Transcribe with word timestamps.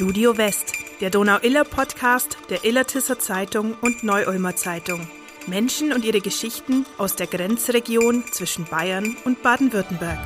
Studio 0.00 0.38
West, 0.38 0.72
der 1.02 1.10
Donau-Iller-Podcast 1.10 2.38
der 2.48 2.64
Illertisser 2.64 3.18
Zeitung 3.18 3.74
und 3.82 4.02
Neu-Ulmer 4.02 4.56
Zeitung. 4.56 5.06
Menschen 5.46 5.92
und 5.92 6.06
ihre 6.06 6.20
Geschichten 6.20 6.86
aus 6.96 7.16
der 7.16 7.26
Grenzregion 7.26 8.24
zwischen 8.32 8.64
Bayern 8.64 9.14
und 9.26 9.42
Baden-Württemberg. 9.42 10.18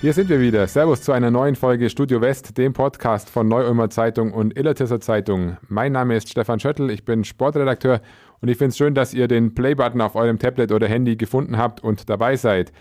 Hier 0.00 0.14
sind 0.14 0.30
wir 0.30 0.40
wieder. 0.40 0.66
Servus 0.66 1.02
zu 1.02 1.12
einer 1.12 1.30
neuen 1.30 1.56
Folge 1.56 1.90
Studio 1.90 2.22
West, 2.22 2.56
dem 2.56 2.72
Podcast 2.72 3.28
von 3.28 3.46
Neu-Ulmer 3.48 3.90
Zeitung 3.90 4.32
und 4.32 4.56
Illertisser 4.56 4.98
Zeitung. 4.98 5.58
Mein 5.68 5.92
Name 5.92 6.16
ist 6.16 6.30
Stefan 6.30 6.58
Schöttl, 6.58 6.88
ich 6.88 7.04
bin 7.04 7.24
Sportredakteur 7.24 8.00
und 8.40 8.48
ich 8.48 8.56
finde 8.56 8.70
es 8.70 8.78
schön, 8.78 8.94
dass 8.94 9.12
ihr 9.12 9.28
den 9.28 9.54
Play-Button 9.54 10.00
auf 10.00 10.14
eurem 10.14 10.38
Tablet 10.38 10.72
oder 10.72 10.88
Handy 10.88 11.16
gefunden 11.16 11.58
habt 11.58 11.84
und 11.84 12.08
dabei 12.08 12.36
seid. 12.36 12.72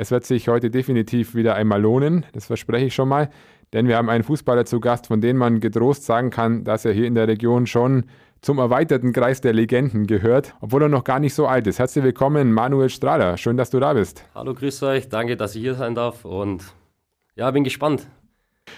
Es 0.00 0.12
wird 0.12 0.24
sich 0.24 0.46
heute 0.46 0.70
definitiv 0.70 1.34
wieder 1.34 1.56
einmal 1.56 1.82
lohnen, 1.82 2.24
das 2.32 2.46
verspreche 2.46 2.86
ich 2.86 2.94
schon 2.94 3.08
mal, 3.08 3.30
denn 3.72 3.88
wir 3.88 3.96
haben 3.96 4.08
einen 4.08 4.22
Fußballer 4.22 4.64
zu 4.64 4.78
Gast, 4.78 5.08
von 5.08 5.20
dem 5.20 5.36
man 5.36 5.58
getrost 5.58 6.04
sagen 6.04 6.30
kann, 6.30 6.62
dass 6.62 6.84
er 6.84 6.92
hier 6.92 7.08
in 7.08 7.16
der 7.16 7.26
Region 7.26 7.66
schon 7.66 8.04
zum 8.40 8.58
erweiterten 8.58 9.12
Kreis 9.12 9.40
der 9.40 9.52
Legenden 9.54 10.06
gehört, 10.06 10.54
obwohl 10.60 10.82
er 10.82 10.88
noch 10.88 11.02
gar 11.02 11.18
nicht 11.18 11.34
so 11.34 11.48
alt 11.48 11.66
ist. 11.66 11.80
Herzlich 11.80 12.04
willkommen, 12.04 12.52
Manuel 12.52 12.90
Strahler. 12.90 13.36
Schön, 13.38 13.56
dass 13.56 13.70
du 13.70 13.80
da 13.80 13.92
bist. 13.92 14.22
Hallo, 14.36 14.54
grüß 14.54 14.84
euch. 14.84 15.08
Danke, 15.08 15.36
dass 15.36 15.56
ich 15.56 15.62
hier 15.62 15.74
sein 15.74 15.96
darf 15.96 16.24
und 16.24 16.62
ja, 17.34 17.50
bin 17.50 17.64
gespannt. 17.64 18.06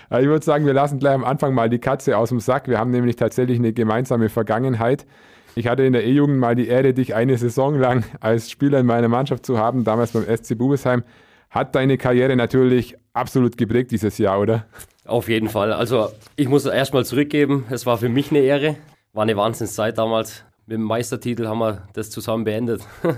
Ich 0.09 0.27
würde 0.27 0.43
sagen, 0.43 0.65
wir 0.65 0.73
lassen 0.73 1.01
gleich 1.01 1.13
am 1.13 1.25
Anfang 1.25 1.53
mal 1.53 1.69
die 1.69 1.81
Katze 1.81 2.17
aus 2.17 2.31
dem 2.31 2.41
Sack. 2.41 2.67
Wir 2.67 2.79
haben 2.79 2.93
nämlich 2.93 3.17
tatsächlich 3.17 3.59
eine 3.59 3.75
gemeinsame 3.75 4.31
Vergangenheit. 4.31 5.05
Ich 5.55 5.67
hatte 5.67 5.83
in 5.83 5.93
der 5.93 6.05
E-Jugend 6.05 6.39
mal 6.39 6.55
die 6.55 6.69
Ehre, 6.69 6.95
dich 6.95 7.15
eine 7.15 7.37
Saison 7.37 7.79
lang 7.79 8.05
als 8.21 8.51
Spieler 8.51 8.81
in 8.81 8.87
meiner 8.87 9.09
Mannschaft 9.09 9.45
zu 9.45 9.59
haben, 9.59 9.85
damals 9.85 10.13
beim 10.13 10.25
SC 10.25 10.57
Bubesheim. 10.57 11.03
Hat 11.51 11.75
deine 11.75 11.99
Karriere 11.99 12.37
natürlich 12.37 12.97
absolut 13.13 13.57
geprägt 13.57 13.91
dieses 13.91 14.19
Jahr, 14.19 14.41
oder? 14.41 14.67
Auf 15.05 15.29
jeden 15.29 15.49
Fall. 15.49 15.73
Also 15.73 16.11
ich 16.37 16.49
muss 16.49 16.65
erstmal 16.67 17.05
zurückgeben, 17.05 17.65
es 17.71 17.85
war 17.87 17.99
für 17.99 18.09
mich 18.09 18.31
eine 18.31 18.41
Ehre. 18.41 18.77
War 19.13 19.25
eine 19.25 19.37
Wahnsinnszeit 19.37 19.99
damals. 19.99 20.45
Mit 20.67 20.77
dem 20.77 20.85
Meistertitel 20.85 21.49
haben 21.49 21.59
wir 21.59 21.89
das 21.95 22.11
zusammen 22.11 22.45
beendet. 22.45 22.83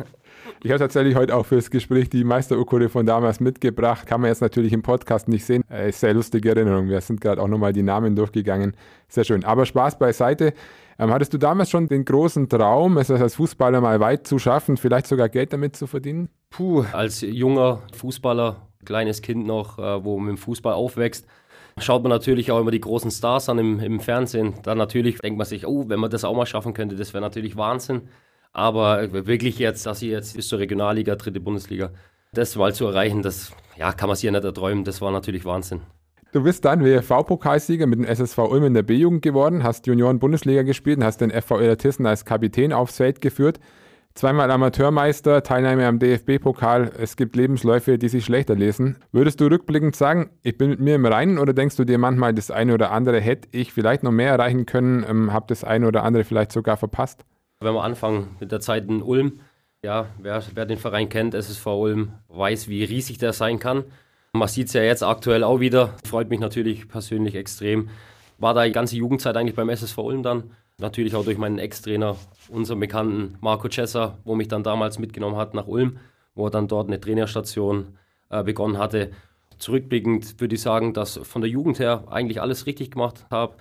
Ich 0.64 0.70
habe 0.70 0.78
tatsächlich 0.78 1.16
heute 1.16 1.34
auch 1.34 1.44
fürs 1.44 1.70
Gespräch 1.70 2.08
die 2.08 2.22
Meisterurkunde 2.22 2.88
von 2.88 3.04
damals 3.04 3.40
mitgebracht. 3.40 4.06
Kann 4.06 4.20
man 4.20 4.28
jetzt 4.28 4.42
natürlich 4.42 4.72
im 4.72 4.82
Podcast 4.82 5.26
nicht 5.26 5.44
sehen. 5.44 5.64
Äh, 5.68 5.90
sehr 5.90 6.14
lustige 6.14 6.50
Erinnerung. 6.50 6.88
Wir 6.88 7.00
sind 7.00 7.20
gerade 7.20 7.42
auch 7.42 7.48
nochmal 7.48 7.72
die 7.72 7.82
Namen 7.82 8.14
durchgegangen. 8.14 8.74
Sehr 9.08 9.24
schön. 9.24 9.44
Aber 9.44 9.66
Spaß 9.66 9.98
beiseite. 9.98 10.54
Ähm, 10.98 11.10
hattest 11.10 11.32
du 11.32 11.38
damals 11.38 11.70
schon 11.70 11.88
den 11.88 12.04
großen 12.04 12.48
Traum, 12.48 12.98
es 12.98 13.10
als 13.10 13.36
Fußballer 13.36 13.80
mal 13.80 14.00
weit 14.00 14.26
zu 14.26 14.38
schaffen, 14.38 14.76
vielleicht 14.76 15.06
sogar 15.06 15.28
Geld 15.28 15.52
damit 15.52 15.76
zu 15.76 15.86
verdienen? 15.86 16.28
Puh, 16.50 16.84
als 16.92 17.22
junger 17.22 17.82
Fußballer, 17.94 18.68
kleines 18.84 19.22
Kind 19.22 19.46
noch, 19.46 19.78
äh, 19.78 20.04
wo 20.04 20.18
mit 20.18 20.30
dem 20.30 20.38
Fußball 20.38 20.74
aufwächst, 20.74 21.26
schaut 21.78 22.02
man 22.02 22.10
natürlich 22.10 22.50
auch 22.52 22.60
immer 22.60 22.70
die 22.70 22.80
großen 22.80 23.10
Stars 23.10 23.48
an 23.48 23.58
im, 23.58 23.80
im 23.80 24.00
Fernsehen. 24.00 24.54
Dann 24.62 24.78
natürlich 24.78 25.18
denkt 25.18 25.38
man 25.38 25.46
sich, 25.46 25.66
oh, 25.66 25.88
wenn 25.88 26.00
man 26.00 26.10
das 26.10 26.24
auch 26.24 26.36
mal 26.36 26.46
schaffen 26.46 26.74
könnte, 26.74 26.96
das 26.96 27.14
wäre 27.14 27.22
natürlich 27.22 27.56
Wahnsinn. 27.56 28.08
Aber 28.52 29.12
wirklich 29.26 29.58
jetzt, 29.58 29.86
dass 29.86 30.02
ich 30.02 30.10
jetzt 30.10 30.36
bis 30.36 30.48
zur 30.48 30.58
Regionalliga, 30.58 31.16
dritte 31.16 31.40
Bundesliga, 31.40 31.90
das 32.34 32.56
mal 32.56 32.74
zu 32.74 32.86
erreichen, 32.86 33.22
das 33.22 33.52
ja, 33.76 33.92
kann 33.92 34.08
man 34.08 34.16
sich 34.16 34.24
ja 34.24 34.30
nicht 34.30 34.44
erträumen. 34.44 34.84
Das 34.84 35.00
war 35.00 35.10
natürlich 35.10 35.44
Wahnsinn. 35.44 35.80
Du 36.32 36.42
bist 36.44 36.64
dann 36.64 36.82
WFV-Pokalsieger 36.82 37.86
mit 37.86 37.98
dem 37.98 38.06
SSV 38.06 38.38
Ulm 38.38 38.64
in 38.64 38.72
der 38.72 38.82
B-Jugend 38.82 39.20
geworden, 39.20 39.62
hast 39.62 39.86
Junioren-Bundesliga 39.86 40.62
gespielt 40.62 40.96
und 40.96 41.04
hast 41.04 41.20
den 41.20 41.30
FV 41.30 41.60
Illertissen 41.60 42.06
als 42.06 42.24
Kapitän 42.24 42.72
aufs 42.72 42.96
Feld 42.96 43.20
geführt. 43.20 43.60
Zweimal 44.14 44.50
Amateurmeister, 44.50 45.42
Teilnahme 45.42 45.86
am 45.86 45.98
DFB-Pokal. 45.98 46.92
Es 46.98 47.16
gibt 47.16 47.36
Lebensläufe, 47.36 47.98
die 47.98 48.08
sich 48.08 48.24
schlechter 48.24 48.54
lesen. 48.54 48.96
Würdest 49.12 49.42
du 49.42 49.46
rückblickend 49.48 49.94
sagen, 49.94 50.30
ich 50.42 50.56
bin 50.56 50.70
mit 50.70 50.80
mir 50.80 50.94
im 50.94 51.04
Reinen 51.04 51.38
oder 51.38 51.52
denkst 51.52 51.76
du 51.76 51.84
dir 51.84 51.98
manchmal, 51.98 52.32
das 52.32 52.50
eine 52.50 52.72
oder 52.72 52.92
andere 52.92 53.20
hätte 53.20 53.48
ich 53.52 53.74
vielleicht 53.74 54.02
noch 54.02 54.10
mehr 54.10 54.30
erreichen 54.30 54.64
können, 54.64 55.04
ähm, 55.06 55.34
habe 55.34 55.44
das 55.48 55.64
eine 55.64 55.86
oder 55.86 56.02
andere 56.02 56.24
vielleicht 56.24 56.52
sogar 56.52 56.78
verpasst? 56.78 57.26
Wenn 57.60 57.74
wir 57.74 57.84
anfangen 57.84 58.36
mit 58.40 58.50
der 58.52 58.60
Zeit 58.60 58.88
in 58.88 59.02
Ulm, 59.02 59.40
ja, 59.84 60.06
wer, 60.18 60.42
wer 60.54 60.64
den 60.64 60.78
Verein 60.78 61.10
kennt, 61.10 61.34
SSV 61.34 61.66
Ulm, 61.66 62.12
weiß, 62.28 62.68
wie 62.68 62.84
riesig 62.84 63.18
der 63.18 63.34
sein 63.34 63.58
kann. 63.58 63.84
Man 64.34 64.48
sieht 64.48 64.68
es 64.68 64.72
ja 64.72 64.82
jetzt 64.82 65.02
aktuell 65.02 65.44
auch 65.44 65.60
wieder. 65.60 65.94
Freut 66.06 66.30
mich 66.30 66.40
natürlich 66.40 66.88
persönlich 66.88 67.34
extrem. 67.34 67.90
War 68.38 68.54
da 68.54 68.64
die 68.64 68.72
ganze 68.72 68.96
Jugendzeit 68.96 69.36
eigentlich 69.36 69.54
beim 69.54 69.68
SSV 69.68 69.98
Ulm 69.98 70.22
dann. 70.22 70.52
Natürlich 70.78 71.14
auch 71.14 71.24
durch 71.24 71.36
meinen 71.36 71.58
Ex-Trainer, 71.58 72.16
unseren 72.48 72.80
bekannten 72.80 73.36
Marco 73.42 73.68
Cesser, 73.68 74.16
wo 74.24 74.34
mich 74.34 74.48
dann 74.48 74.62
damals 74.62 74.98
mitgenommen 74.98 75.36
hat 75.36 75.52
nach 75.52 75.66
Ulm, 75.66 75.98
wo 76.34 76.46
er 76.46 76.50
dann 76.50 76.66
dort 76.66 76.88
eine 76.88 76.98
Trainerstation 76.98 77.98
äh, 78.30 78.42
begonnen 78.42 78.78
hatte. 78.78 79.10
Zurückblickend 79.58 80.40
würde 80.40 80.54
ich 80.54 80.62
sagen, 80.62 80.94
dass 80.94 81.18
von 81.18 81.42
der 81.42 81.50
Jugend 81.50 81.78
her 81.78 82.04
eigentlich 82.10 82.40
alles 82.40 82.64
richtig 82.64 82.92
gemacht 82.92 83.26
habe. 83.30 83.56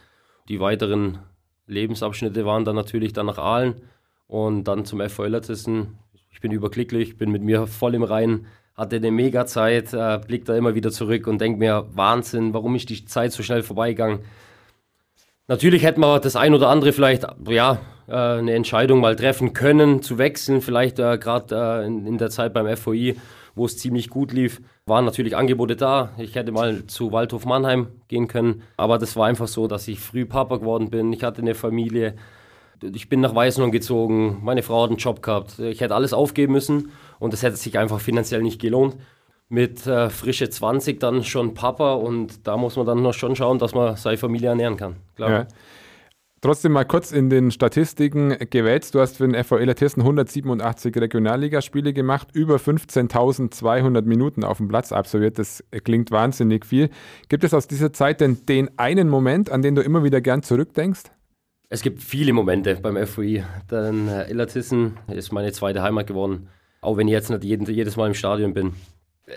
Die 0.47 0.61
weiteren 0.61 1.19
Lebensabschnitte 1.67 2.45
waren 2.45 2.63
dann 2.63 2.77
natürlich 2.77 3.11
dann 3.11 3.25
nach 3.25 3.39
Aalen 3.39 3.81
und 4.27 4.63
dann 4.63 4.85
zum 4.85 5.01
FV 5.01 5.25
Illertissen. 5.25 5.99
Ich 6.31 6.39
bin 6.39 6.53
überglücklich, 6.53 7.17
bin 7.17 7.29
mit 7.29 7.43
mir 7.43 7.67
voll 7.67 7.93
im 7.93 8.03
Reinen 8.03 8.47
hatte 8.75 8.95
eine 8.95 9.11
mega 9.11 9.45
Zeit, 9.45 9.93
äh, 9.93 10.19
blickt 10.25 10.49
da 10.49 10.55
immer 10.55 10.75
wieder 10.75 10.91
zurück 10.91 11.27
und 11.27 11.39
denkt 11.39 11.59
mir, 11.59 11.87
Wahnsinn, 11.93 12.53
warum 12.53 12.75
ist 12.75 12.89
die 12.89 13.05
Zeit 13.05 13.31
so 13.31 13.43
schnell 13.43 13.63
vorbeigegangen? 13.63 14.19
Natürlich 15.47 15.83
hätte 15.83 15.99
man 15.99 16.21
das 16.21 16.35
ein 16.35 16.53
oder 16.53 16.69
andere 16.69 16.93
vielleicht, 16.93 17.27
ja, 17.47 17.79
äh, 18.07 18.13
eine 18.13 18.53
Entscheidung 18.53 18.99
mal 18.99 19.15
treffen 19.15 19.53
können, 19.53 20.01
zu 20.01 20.17
wechseln, 20.17 20.61
vielleicht 20.61 20.99
äh, 20.99 21.17
gerade 21.17 21.55
äh, 21.83 21.87
in, 21.87 22.05
in, 22.05 22.17
der 22.17 22.29
Zeit 22.29 22.53
beim 22.53 22.75
FOI, 22.75 23.15
wo 23.55 23.65
es 23.65 23.77
ziemlich 23.77 24.09
gut 24.09 24.31
lief, 24.31 24.61
waren 24.85 25.05
natürlich 25.05 25.35
Angebote 25.35 25.75
da. 25.75 26.11
Ich 26.17 26.35
hätte 26.35 26.51
mal 26.51 26.85
zu 26.87 27.11
Waldhof 27.11 27.45
Mannheim 27.45 27.87
gehen 28.07 28.27
können, 28.27 28.63
aber 28.77 28.97
das 28.97 29.15
war 29.15 29.27
einfach 29.27 29.47
so, 29.47 29.67
dass 29.67 29.87
ich 29.87 29.99
früh 29.99 30.25
Papa 30.25 30.57
geworden 30.57 30.89
bin. 30.89 31.11
Ich 31.13 31.23
hatte 31.23 31.41
eine 31.41 31.55
Familie, 31.55 32.15
ich 32.81 33.09
bin 33.09 33.21
nach 33.21 33.35
Weißenhorn 33.35 33.71
gezogen, 33.71 34.39
meine 34.41 34.63
Frau 34.63 34.83
hat 34.83 34.89
einen 34.89 34.97
Job 34.97 35.21
gehabt. 35.21 35.59
Ich 35.59 35.81
hätte 35.81 35.95
alles 35.95 36.13
aufgeben 36.13 36.53
müssen 36.53 36.91
und 37.19 37.33
es 37.33 37.43
hätte 37.43 37.55
sich 37.55 37.77
einfach 37.77 37.99
finanziell 37.99 38.41
nicht 38.41 38.59
gelohnt. 38.61 38.97
Mit 39.49 39.85
äh, 39.85 40.09
frische 40.09 40.49
20 40.49 40.99
dann 40.99 41.23
schon 41.23 41.53
Papa 41.53 41.93
und 41.93 42.47
da 42.47 42.55
muss 42.55 42.77
man 42.77 42.85
dann 42.85 43.01
noch 43.01 43.13
schon 43.13 43.35
schauen, 43.35 43.59
dass 43.59 43.75
man 43.75 43.97
seine 43.97 44.17
Familie 44.17 44.49
ernähren 44.49 44.77
kann. 44.77 44.95
Ja. 45.17 45.45
Trotzdem 46.39 46.71
mal 46.71 46.85
kurz 46.85 47.11
in 47.11 47.29
den 47.29 47.51
Statistiken 47.51 48.35
gewälzt. 48.49 48.95
Du 48.95 48.99
hast 48.99 49.17
für 49.17 49.27
den 49.27 49.43
FVL 49.43 49.75
Hessen 49.77 50.01
187 50.01 50.95
Regionalligaspiele 50.95 51.93
gemacht, 51.93 52.29
über 52.33 52.55
15.200 52.55 54.01
Minuten 54.03 54.43
auf 54.43 54.57
dem 54.57 54.67
Platz 54.67 54.91
absolviert. 54.91 55.37
Das 55.37 55.63
klingt 55.83 56.09
wahnsinnig 56.09 56.65
viel. 56.65 56.89
Gibt 57.29 57.43
es 57.43 57.53
aus 57.53 57.67
dieser 57.67 57.93
Zeit 57.93 58.21
denn 58.21 58.43
den 58.47 58.71
einen 58.79 59.07
Moment, 59.07 59.51
an 59.51 59.61
den 59.61 59.75
du 59.75 59.83
immer 59.83 60.03
wieder 60.03 60.19
gern 60.19 60.41
zurückdenkst? 60.41 61.11
Es 61.73 61.81
gibt 61.81 62.01
viele 62.03 62.33
Momente 62.33 62.75
beim 62.75 62.97
FOI. 63.07 63.45
Denn 63.71 64.09
äh, 64.09 64.29
Illertissen 64.29 64.97
ist 65.07 65.31
meine 65.31 65.53
zweite 65.53 65.81
Heimat 65.81 66.05
geworden, 66.05 66.49
auch 66.81 66.97
wenn 66.97 67.07
ich 67.07 67.13
jetzt 67.13 67.29
nicht 67.29 67.45
jeden, 67.45 67.65
jedes 67.65 67.95
Mal 67.95 68.07
im 68.07 68.13
Stadion 68.13 68.53
bin. 68.53 68.73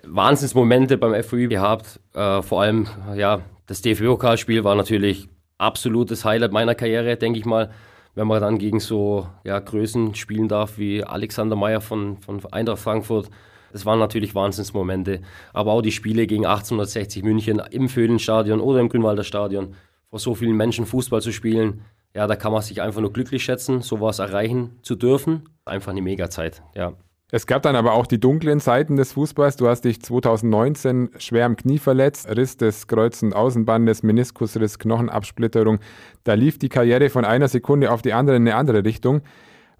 Wahnsinnsmomente 0.03 0.99
beim 0.99 1.23
FOI 1.23 1.47
gehabt. 1.47 2.01
Äh, 2.13 2.43
vor 2.43 2.63
allem, 2.63 2.89
ja, 3.15 3.43
das 3.67 3.83
DFB-Pokalspiel 3.83 4.65
war 4.65 4.75
natürlich 4.75 5.29
absolutes 5.59 6.25
Highlight 6.25 6.51
meiner 6.51 6.75
Karriere, 6.75 7.17
denke 7.17 7.39
ich 7.39 7.45
mal. 7.45 7.71
Wenn 8.17 8.27
man 8.27 8.41
dann 8.41 8.59
gegen 8.59 8.81
so 8.81 9.29
ja, 9.45 9.61
Größen 9.61 10.17
spielen 10.17 10.49
darf 10.49 10.77
wie 10.77 11.05
Alexander 11.05 11.55
Meyer 11.55 11.81
von, 11.81 12.17
von 12.17 12.45
Eintracht 12.51 12.81
Frankfurt. 12.81 13.31
Das 13.73 13.87
waren 13.87 14.01
natürlich 14.01 14.35
Wahnsinnsmomente. 14.35 15.21
Aber 15.53 15.71
auch 15.71 15.83
die 15.83 15.93
Spiele 15.93 16.27
gegen 16.27 16.47
1860 16.47 17.23
München 17.23 17.63
im 17.71 17.89
Föhlenstadion 17.89 18.59
oder 18.59 18.81
im 18.81 18.89
Grünwalder 18.89 19.23
Stadion, 19.23 19.77
vor 20.11 20.19
so 20.19 20.35
vielen 20.35 20.57
Menschen 20.57 20.85
Fußball 20.85 21.23
zu 21.23 21.31
spielen, 21.31 21.83
ja, 22.15 22.27
da 22.27 22.37
kann 22.37 22.53
man 22.53 22.63
sich 22.63 22.81
einfach 22.81 23.01
nur 23.01 23.13
glücklich 23.13 23.45
schätzen, 23.45 23.83
sowas 23.83 24.21
erreichen 24.21 24.79
zu 24.83 24.95
dürfen. 24.95 25.49
Einfach 25.65 25.91
eine 25.91 26.03
Mega-Zeit, 26.03 26.63
ja. 26.75 26.95
Es 27.31 27.49
gab 27.49 27.63
dann 27.63 27.75
aber 27.75 27.95
auch 27.95 28.07
die 28.07 28.21
dunklen 28.21 28.61
Seiten 28.61 28.95
des 28.95 29.15
Fußballs. 29.15 29.57
Du 29.57 29.67
hast 29.67 29.85
dich 29.85 30.01
2019 30.01 31.11
schwer 31.19 31.47
am 31.47 31.57
Knie 31.57 31.79
verletzt, 31.79 32.29
Riss 32.29 32.57
des 32.57 32.87
Kreuz- 32.87 33.23
und 33.25 33.35
Außenbandes, 33.35 34.05
Meniskusriss, 34.05 34.79
Knochenabsplitterung. 34.79 35.81
Da 36.23 36.35
lief 36.35 36.61
die 36.61 36.69
Karriere 36.69 37.11
von 37.11 37.25
einer 37.25 37.49
Sekunde 37.49 37.91
auf 37.91 38.03
die 38.03 38.13
andere 38.13 38.37
in 38.37 38.47
eine 38.47 38.55
andere 38.55 38.85
Richtung. 38.85 39.23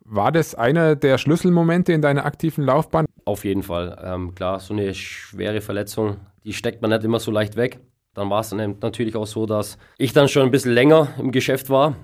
War 0.05 0.33
das 0.33 0.57
einer 0.57 0.97
der 0.97 1.17
Schlüsselmomente 1.17 1.93
in 1.93 2.03
deiner 2.03 2.27
aktiven 2.27 2.65
Laufbahn? 2.65 3.07
Auf 3.25 3.45
jeden 3.45 3.63
Fall. 3.63 4.03
Ähm, 4.03 4.35
klar, 4.35 4.59
so 4.59 4.75
eine 4.75 4.93
schwere 4.93 5.61
Verletzung, 5.61 6.17
die 6.43 6.55
steckt 6.55 6.83
man 6.83 6.91
nicht 6.91 7.05
immer 7.05 7.21
so 7.21 7.31
leicht 7.31 7.55
weg. 7.55 7.79
Dann 8.15 8.31
war 8.31 8.41
es 8.41 8.53
natürlich 8.53 9.15
auch 9.15 9.27
so, 9.27 9.47
dass 9.47 9.79
ich 9.97 10.13
dann 10.13 10.29
schon 10.29 10.43
ein 10.43 10.51
bisschen 10.51 10.73
länger 10.73 11.09
im 11.19 11.31
Geschäft 11.31 11.71
war 11.71 11.95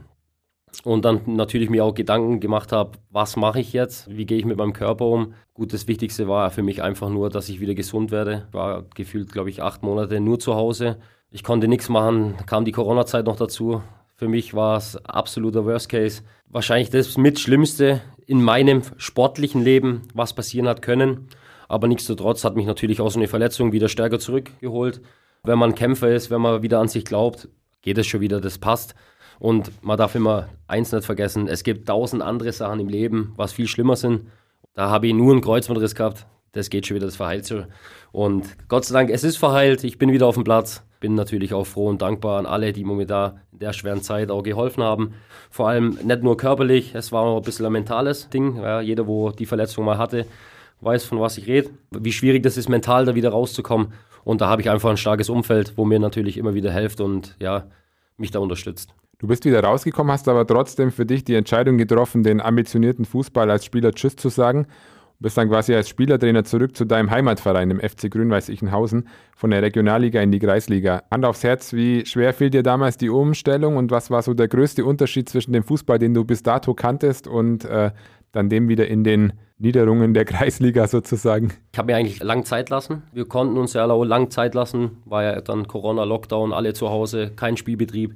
und 0.85 1.05
dann 1.05 1.23
natürlich 1.27 1.71
mir 1.71 1.85
auch 1.85 1.95
Gedanken 1.95 2.41
gemacht 2.41 2.73
habe, 2.73 2.93
was 3.11 3.37
mache 3.37 3.61
ich 3.61 3.73
jetzt, 3.73 4.09
wie 4.11 4.27
gehe 4.27 4.39
ich 4.39 4.45
mit 4.45 4.57
meinem 4.57 4.73
Körper 4.73 5.07
um. 5.07 5.35
Gut, 5.55 5.73
das 5.73 5.89
Wichtigste 5.89 6.29
war 6.29 6.51
für 6.51 6.63
mich 6.63 6.83
einfach 6.83 7.11
nur, 7.11 7.29
dass 7.29 7.49
ich 7.49 7.61
wieder 7.61 7.75
gesund 7.75 8.11
werde. 8.11 8.47
Ich 8.49 8.55
war 8.55 8.85
gefühlt, 8.95 9.33
glaube 9.33 9.51
ich, 9.51 9.63
acht 9.63 9.83
Monate 9.83 10.21
nur 10.21 10.39
zu 10.39 10.55
Hause. 10.55 10.99
Ich 11.31 11.45
konnte 11.45 11.69
nichts 11.69 11.89
machen, 11.89 12.35
kam 12.47 12.65
die 12.65 12.73
Corona-Zeit 12.73 13.27
noch 13.27 13.37
dazu. 13.37 13.83
Für 14.17 14.29
mich 14.29 14.55
war 14.55 14.77
es 14.77 14.97
absoluter 15.05 15.65
Worst 15.65 15.89
Case. 15.89 16.23
Wahrscheinlich 16.47 16.91
das 16.91 17.17
mit 17.17 17.39
Schlimmste 17.39 18.01
in 18.27 18.43
meinem 18.43 18.83
sportlichen 18.97 19.63
Leben, 19.63 20.03
was 20.15 20.35
passieren 20.35 20.69
hat 20.69 20.83
können. 20.83 21.29
Aber 21.69 21.89
nichtsdestotrotz 21.89 22.45
hat 22.45 22.57
mich 22.57 22.67
natürlich 22.67 23.01
auch 23.01 23.11
so 23.11 23.19
eine 23.19 23.29
Verletzung 23.29 23.73
wieder 23.73 23.89
stärker 23.89 24.19
zurückgeholt. 24.19 25.01
Wenn 25.43 25.59
man 25.59 25.75
Kämpfer 25.75 26.11
ist, 26.11 26.31
wenn 26.31 26.41
man 26.41 26.63
wieder 26.63 26.81
an 26.81 26.89
sich 26.89 27.05
glaubt, 27.05 27.49
geht 27.83 27.97
es 27.97 28.07
schon 28.07 28.21
wieder, 28.21 28.41
das 28.41 28.59
passt. 28.59 28.95
Und 29.41 29.73
man 29.83 29.99
darf 29.99 30.15
immer 30.15 30.51
eins 30.69 30.93
nicht 30.93 31.05
vergessen, 31.05 31.49
es 31.49 31.65
gibt 31.65 31.89
tausend 31.89 32.23
andere 32.23 32.53
Sachen 32.53 32.79
im 32.79 32.89
Leben, 32.89 33.33
was 33.37 33.53
viel 33.53 33.67
schlimmer 33.67 33.97
sind. 33.97 34.27
Da 34.75 34.91
habe 34.91 35.09
ich 35.09 35.15
nur 35.15 35.33
einen 35.33 35.41
Kreuzbandriss 35.41 35.95
gehabt, 35.95 36.27
das 36.53 36.69
geht 36.69 36.87
schon 36.87 36.97
wieder, 36.97 37.07
das 37.07 37.17
verheilt 37.17 37.49
schon. 37.49 37.65
Und 38.13 38.45
Gott 38.69 38.85
sei 38.85 38.93
Dank, 38.93 39.11
es 39.11 39.25
ist 39.25 39.39
verheilt, 39.39 39.83
ich 39.83 39.99
bin 39.99 40.13
wieder 40.13 40.27
auf 40.27 40.35
dem 40.35 40.45
Platz. 40.45 40.85
Bin 41.01 41.15
natürlich 41.15 41.55
auch 41.55 41.65
froh 41.65 41.89
und 41.89 42.03
dankbar 42.03 42.39
an 42.39 42.45
alle, 42.45 42.75
die 42.75 42.85
mir 42.85 43.07
da 43.07 43.41
in 43.53 43.61
der 43.61 43.73
schweren 43.73 44.03
Zeit 44.03 44.31
auch 44.31 44.43
geholfen 44.43 44.83
haben. 44.83 45.15
Vor 45.51 45.69
allem 45.69 45.99
nicht 46.05 46.23
nur 46.23 46.37
körperlich, 46.37 46.95
es 46.95 47.11
war 47.11 47.23
auch 47.23 47.39
ein 47.39 47.43
bisschen 47.43 47.65
ein 47.65 47.73
mentales 47.73 48.29
Ding. 48.29 48.57
Ja, 48.57 48.83
jeder, 48.83 49.07
wo 49.07 49.31
die 49.31 49.47
Verletzung 49.47 49.87
mal 49.87 49.97
hatte, 49.97 50.27
weiß, 50.83 51.05
von 51.05 51.19
was 51.19 51.39
ich 51.39 51.47
rede. 51.47 51.71
Wie 51.91 52.13
schwierig 52.13 52.43
das 52.43 52.59
ist, 52.59 52.69
mental 52.69 53.07
da 53.07 53.15
wieder 53.15 53.31
rauszukommen. 53.31 53.95
Und 54.23 54.43
da 54.43 54.49
habe 54.49 54.61
ich 54.61 54.69
einfach 54.69 54.91
ein 54.91 54.99
starkes 54.99 55.31
Umfeld, 55.31 55.73
wo 55.77 55.87
mir 55.87 55.99
natürlich 55.99 56.37
immer 56.37 56.53
wieder 56.53 56.71
hilft 56.71 57.01
und 57.01 57.37
ja, 57.41 57.65
mich 58.19 58.31
da 58.31 58.41
unterstützt. 58.41 58.93
Du 59.21 59.27
bist 59.27 59.45
wieder 59.45 59.63
rausgekommen, 59.63 60.11
hast 60.11 60.29
aber 60.29 60.47
trotzdem 60.47 60.91
für 60.91 61.05
dich 61.05 61.25
die 61.25 61.35
Entscheidung 61.35 61.77
getroffen, 61.77 62.23
den 62.23 62.41
ambitionierten 62.41 63.05
Fußball 63.05 63.51
als 63.51 63.67
Spieler 63.67 63.93
Tschüss 63.93 64.17
zu 64.17 64.31
sagen. 64.31 64.65
Du 65.19 65.25
bist 65.25 65.37
dann 65.37 65.51
quasi 65.51 65.75
als 65.75 65.91
Spielertrainer 65.91 66.45
zurück 66.45 66.75
zu 66.75 66.87
deinem 66.87 67.11
Heimatverein, 67.11 67.69
dem 67.69 67.81
FC 67.81 68.11
Grün-Weiß-Ichenhausen, 68.11 69.09
von 69.37 69.51
der 69.51 69.61
Regionalliga 69.61 70.23
in 70.23 70.33
die 70.33 70.39
Kreisliga. 70.39 71.03
Hand 71.11 71.27
aufs 71.27 71.45
Herz, 71.45 71.75
wie 71.75 72.07
schwer 72.07 72.33
fiel 72.33 72.49
dir 72.49 72.63
damals 72.63 72.97
die 72.97 73.11
Umstellung 73.11 73.77
und 73.77 73.91
was 73.91 74.11
war 74.11 74.23
so 74.23 74.33
der 74.33 74.49
größte 74.49 74.87
Unterschied 74.87 75.29
zwischen 75.29 75.53
dem 75.53 75.65
Fußball, 75.65 75.99
den 75.99 76.15
du 76.15 76.25
bis 76.25 76.43
dato 76.43 76.73
kanntest 76.73 77.29
und 77.29 77.67
äh, 77.67 77.91
dann 78.33 78.49
dem 78.49 78.71
wieder 78.71 78.89
in 78.89 79.05
den 79.05 79.35
Niederungen 79.59 80.15
der 80.15 80.25
Kreisliga 80.25 80.87
sozusagen? 80.87 81.53
Ich 81.73 81.79
habe 81.79 81.93
mir 81.93 81.99
eigentlich 81.99 82.23
lang 82.23 82.47
Zeit 82.47 82.71
lassen. 82.71 83.03
Wir 83.13 83.27
konnten 83.27 83.59
uns 83.59 83.75
ja 83.75 83.85
lang 83.85 84.31
Zeit 84.31 84.55
lassen, 84.55 85.03
war 85.05 85.25
ja 85.25 85.41
dann 85.43 85.69
Corona-Lockdown, 85.69 86.55
alle 86.55 86.73
zu 86.73 86.89
Hause, 86.89 87.33
kein 87.37 87.59
Spielbetrieb. 87.59 88.15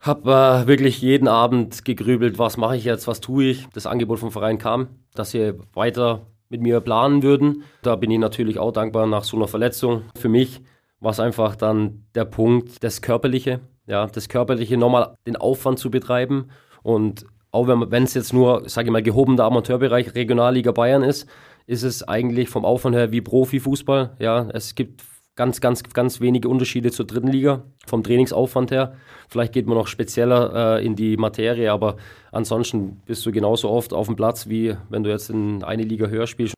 Habe 0.00 0.30
äh, 0.30 0.66
wirklich 0.66 1.00
jeden 1.00 1.28
Abend 1.28 1.84
gegrübelt, 1.84 2.38
was 2.38 2.56
mache 2.56 2.76
ich 2.76 2.84
jetzt, 2.84 3.08
was 3.08 3.20
tue 3.20 3.44
ich. 3.44 3.66
Das 3.72 3.86
Angebot 3.86 4.18
vom 4.18 4.30
Verein 4.30 4.58
kam, 4.58 4.88
dass 5.14 5.30
sie 5.30 5.54
weiter 5.72 6.26
mit 6.48 6.60
mir 6.62 6.80
planen 6.80 7.22
würden. 7.22 7.64
Da 7.82 7.96
bin 7.96 8.10
ich 8.10 8.18
natürlich 8.18 8.58
auch 8.58 8.72
dankbar 8.72 9.06
nach 9.06 9.24
so 9.24 9.36
einer 9.36 9.48
Verletzung. 9.48 10.02
Für 10.16 10.28
mich 10.28 10.60
war 11.00 11.10
es 11.10 11.20
einfach 11.20 11.56
dann 11.56 12.04
der 12.14 12.24
Punkt, 12.24 12.82
das 12.84 13.02
Körperliche, 13.02 13.60
ja, 13.86 14.06
das 14.06 14.28
Körperliche 14.28 14.76
nochmal 14.76 15.14
den 15.26 15.36
Aufwand 15.36 15.78
zu 15.78 15.90
betreiben. 15.90 16.50
Und 16.82 17.26
auch 17.50 17.66
wenn 17.66 18.02
es 18.02 18.14
jetzt 18.14 18.32
nur, 18.32 18.68
sage 18.68 18.88
ich 18.88 18.92
mal, 18.92 19.02
gehobener 19.02 19.44
Amateurbereich 19.44 20.14
Regionalliga 20.14 20.72
Bayern 20.72 21.02
ist, 21.02 21.28
ist 21.66 21.82
es 21.82 22.06
eigentlich 22.06 22.48
vom 22.48 22.64
Aufwand 22.64 22.94
her 22.94 23.10
wie 23.12 23.20
Profifußball. 23.20 24.16
Ja, 24.18 24.48
es 24.52 24.74
gibt 24.74 25.02
ganz, 25.36 25.60
ganz, 25.60 25.82
ganz 25.82 26.20
wenige 26.20 26.48
Unterschiede 26.48 26.90
zur 26.90 27.06
dritten 27.06 27.28
Liga 27.28 27.62
vom 27.86 28.02
Trainingsaufwand 28.02 28.70
her. 28.70 28.96
Vielleicht 29.28 29.52
geht 29.52 29.66
man 29.66 29.76
noch 29.76 29.86
spezieller 29.86 30.78
äh, 30.78 30.84
in 30.84 30.96
die 30.96 31.16
Materie, 31.16 31.70
aber 31.70 31.96
ansonsten 32.32 33.02
bist 33.04 33.24
du 33.26 33.32
genauso 33.32 33.70
oft 33.70 33.92
auf 33.92 34.06
dem 34.06 34.16
Platz, 34.16 34.48
wie 34.48 34.74
wenn 34.88 35.04
du 35.04 35.10
jetzt 35.10 35.30
in 35.30 35.62
eine 35.62 35.82
Liga 35.82 36.06
höher 36.06 36.26
spielst. 36.26 36.54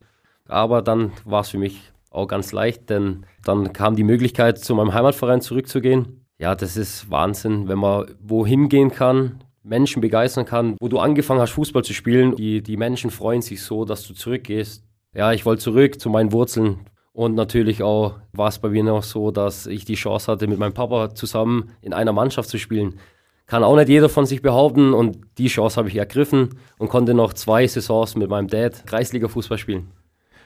Aber 0.49 0.81
dann 0.81 1.13
war 1.25 1.43
es 1.43 1.51
für 1.51 1.59
mich 1.59 1.93
auch 2.11 2.27
ganz 2.27 2.53
leicht, 2.53 2.89
denn 2.89 3.27
dann 3.45 3.73
kam 3.73 3.97
die 3.97 4.05
Möglichkeit, 4.05 4.59
zu 4.59 4.75
meinem 4.75 4.95
Heimatverein 4.95 5.41
zurückzugehen. 5.41 6.25
Ja, 6.39 6.55
das 6.55 6.77
ist 6.77 7.11
Wahnsinn, 7.11 7.69
wenn 7.69 7.79
man 7.79 8.07
wohin 8.23 8.69
gehen 8.69 8.91
kann, 8.91 9.43
Menschen 9.65 10.01
begeistern 10.01 10.47
kann, 10.47 10.77
wo 10.81 10.89
du 10.89 10.99
angefangen 10.99 11.41
hast, 11.41 11.51
Fußball 11.51 11.85
zu 11.85 11.93
spielen. 11.93 12.37
Die, 12.37 12.63
die 12.63 12.77
Menschen 12.77 13.11
freuen 13.11 13.43
sich 13.43 13.63
so, 13.63 13.85
dass 13.85 14.07
du 14.07 14.15
zurückgehst. 14.15 14.85
Ja, 15.15 15.33
ich 15.33 15.45
wollte 15.45 15.63
zurück 15.63 16.01
zu 16.01 16.11
meinen 16.11 16.33
Wurzeln. 16.33 16.87
Und 17.19 17.35
natürlich 17.35 17.83
auch 17.83 18.15
war 18.33 18.47
es 18.47 18.61
bei 18.61 18.69
mir 18.69 18.85
noch 18.85 19.03
so, 19.03 19.33
dass 19.33 19.67
ich 19.67 19.85
die 19.85 19.97
Chance 19.97 20.31
hatte, 20.31 20.47
mit 20.47 20.61
meinem 20.61 20.73
Papa 20.73 21.17
zusammen 21.17 21.73
in 21.81 21.93
einer 21.93 22.13
Mannschaft 22.13 22.49
zu 22.49 22.59
spielen. 22.59 23.01
Kann 23.49 23.65
auch 23.65 23.75
nicht 23.75 23.89
jeder 23.89 24.09
von 24.09 24.25
sich 24.25 24.41
behaupten 24.41 24.95
und 24.95 25.19
die 25.37 25.49
Chance 25.49 25.79
habe 25.79 25.89
ich 25.89 25.97
ergriffen 25.97 26.61
und 26.79 26.91
konnte 26.91 27.15
noch 27.15 27.33
zwei 27.33 27.67
Saisons 27.67 28.15
mit 28.15 28.31
meinem 28.31 28.47
Dad 28.47 28.87
Kreisliga-Fußball 28.87 29.59
spielen. 29.59 29.91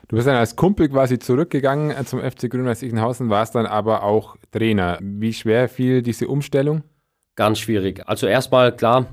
Du 0.09 0.17
bist 0.17 0.27
dann 0.27 0.37
als 0.37 0.57
Kumpel 0.57 0.89
quasi 0.89 1.19
zurückgegangen 1.19 1.91
äh, 1.91 2.07
zum 2.07 2.21
FC 2.21 2.49
Grün-Weiß-Ichenhausen, 2.49 3.29
warst 3.29 3.55
dann 3.55 3.67
aber 3.67 4.03
auch 4.03 4.37
Trainer. 4.51 4.97
Wie 5.03 5.35
schwer 5.35 5.69
fiel 5.69 6.01
diese 6.01 6.27
Umstellung? 6.27 6.85
Ganz 7.37 7.59
schwierig. 7.59 8.01
Also 8.09 8.27
erstmal 8.27 8.75
klar, 8.75 9.09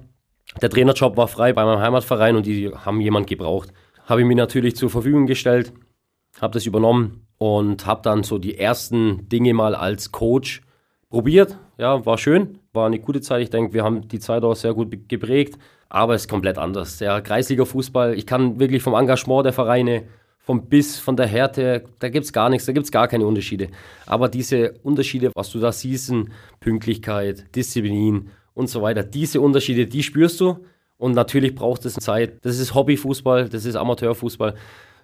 der 0.62 0.70
Trainerjob 0.70 1.18
war 1.18 1.28
frei 1.28 1.52
bei 1.52 1.66
meinem 1.66 1.82
Heimatverein 1.82 2.38
und 2.38 2.46
die 2.46 2.74
haben 2.74 3.02
jemand 3.02 3.28
gebraucht. 3.28 3.74
Habe 4.06 4.22
ich 4.22 4.28
mir 4.28 4.38
natürlich 4.38 4.78
zur 4.78 4.90
Verfügung 4.90 5.26
gestellt, 5.26 5.74
habe 6.40 6.54
das 6.54 6.66
übernommen 6.66 7.26
und 7.40 7.88
habe 7.88 8.02
dann 8.04 8.24
so 8.24 8.38
die 8.38 8.60
ersten 8.60 9.28
Dinge 9.30 9.56
mal 9.56 9.74
als 9.74 10.12
Coach 10.12 10.62
probiert. 11.10 11.58
Ja, 11.80 12.06
war 12.06 12.18
schön, 12.18 12.60
war 12.74 12.86
eine 12.86 13.00
gute 13.00 13.22
Zeit. 13.22 13.42
Ich 13.42 13.50
denke, 13.50 13.74
wir 13.74 13.84
haben 13.84 14.08
die 14.08 14.20
Zeit 14.20 14.44
auch 14.44 14.56
sehr 14.56 14.76
gut 14.76 15.10
geprägt, 15.10 15.58
aber 15.88 16.14
es 16.14 16.24
ist 16.24 16.30
komplett 16.30 16.58
anders. 16.60 16.98
Der 16.98 17.22
Kreisliga-Fußball, 17.22 18.14
ich 18.14 18.28
kann 18.28 18.60
wirklich 18.60 18.84
vom 18.84 18.94
Engagement 18.94 19.46
der 19.46 19.54
Vereine, 19.54 20.04
vom 20.40 20.68
Biss, 20.68 21.00
von 21.00 21.16
der 21.16 21.28
Härte, 21.28 21.86
da 22.00 22.10
gibt 22.10 22.26
es 22.26 22.34
gar 22.34 22.50
nichts, 22.50 22.66
da 22.66 22.74
gibt 22.74 22.86
es 22.86 22.92
gar 22.92 23.08
keine 23.08 23.26
Unterschiede. 23.26 23.70
Aber 24.06 24.28
diese 24.30 24.74
Unterschiede, 24.84 25.32
was 25.34 25.50
du 25.52 25.60
da 25.60 25.72
siehst, 25.72 26.14
Pünktlichkeit, 26.60 27.56
Disziplin 27.56 28.30
und 28.54 28.68
so 28.68 28.82
weiter, 28.82 29.04
diese 29.04 29.42
Unterschiede, 29.42 29.86
die 29.86 30.04
spürst 30.04 30.40
du. 30.42 30.58
Und 30.98 31.14
natürlich 31.14 31.56
braucht 31.56 31.86
es 31.86 31.94
Zeit. 31.94 32.44
Das 32.44 32.60
ist 32.60 32.76
Hobbyfußball, 32.76 33.48
das 33.48 33.64
ist 33.64 33.78
Amateurfußball. 33.78 34.56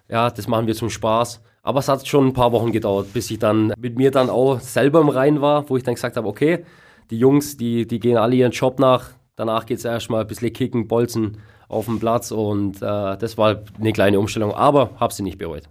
Ja, 0.08 0.30
das 0.30 0.46
machen 0.46 0.66
wir 0.66 0.74
zum 0.74 0.90
Spaß. 0.90 1.40
Aber 1.66 1.80
es 1.80 1.88
hat 1.88 2.06
schon 2.06 2.28
ein 2.28 2.32
paar 2.32 2.52
Wochen 2.52 2.70
gedauert, 2.70 3.12
bis 3.12 3.28
ich 3.28 3.40
dann 3.40 3.72
mit 3.76 3.98
mir 3.98 4.12
dann 4.12 4.30
auch 4.30 4.60
selber 4.60 5.00
im 5.00 5.08
Rein 5.08 5.40
war, 5.40 5.68
wo 5.68 5.76
ich 5.76 5.82
dann 5.82 5.96
gesagt 5.96 6.16
habe, 6.16 6.28
okay, 6.28 6.64
die 7.10 7.18
Jungs, 7.18 7.56
die, 7.56 7.88
die 7.88 7.98
gehen 7.98 8.18
alle 8.18 8.36
ihren 8.36 8.52
Job 8.52 8.78
nach. 8.78 9.10
Danach 9.34 9.66
geht 9.66 9.78
es 9.78 9.84
erstmal 9.84 10.20
ein 10.20 10.28
bisschen 10.28 10.52
kicken, 10.52 10.86
bolzen 10.86 11.38
auf 11.66 11.86
dem 11.86 11.98
Platz 11.98 12.30
und 12.30 12.76
äh, 12.76 13.16
das 13.18 13.36
war 13.36 13.64
eine 13.80 13.92
kleine 13.92 14.20
Umstellung, 14.20 14.54
aber 14.54 14.90
habe 15.00 15.12
sie 15.12 15.24
nicht 15.24 15.38
bereut. 15.38 15.64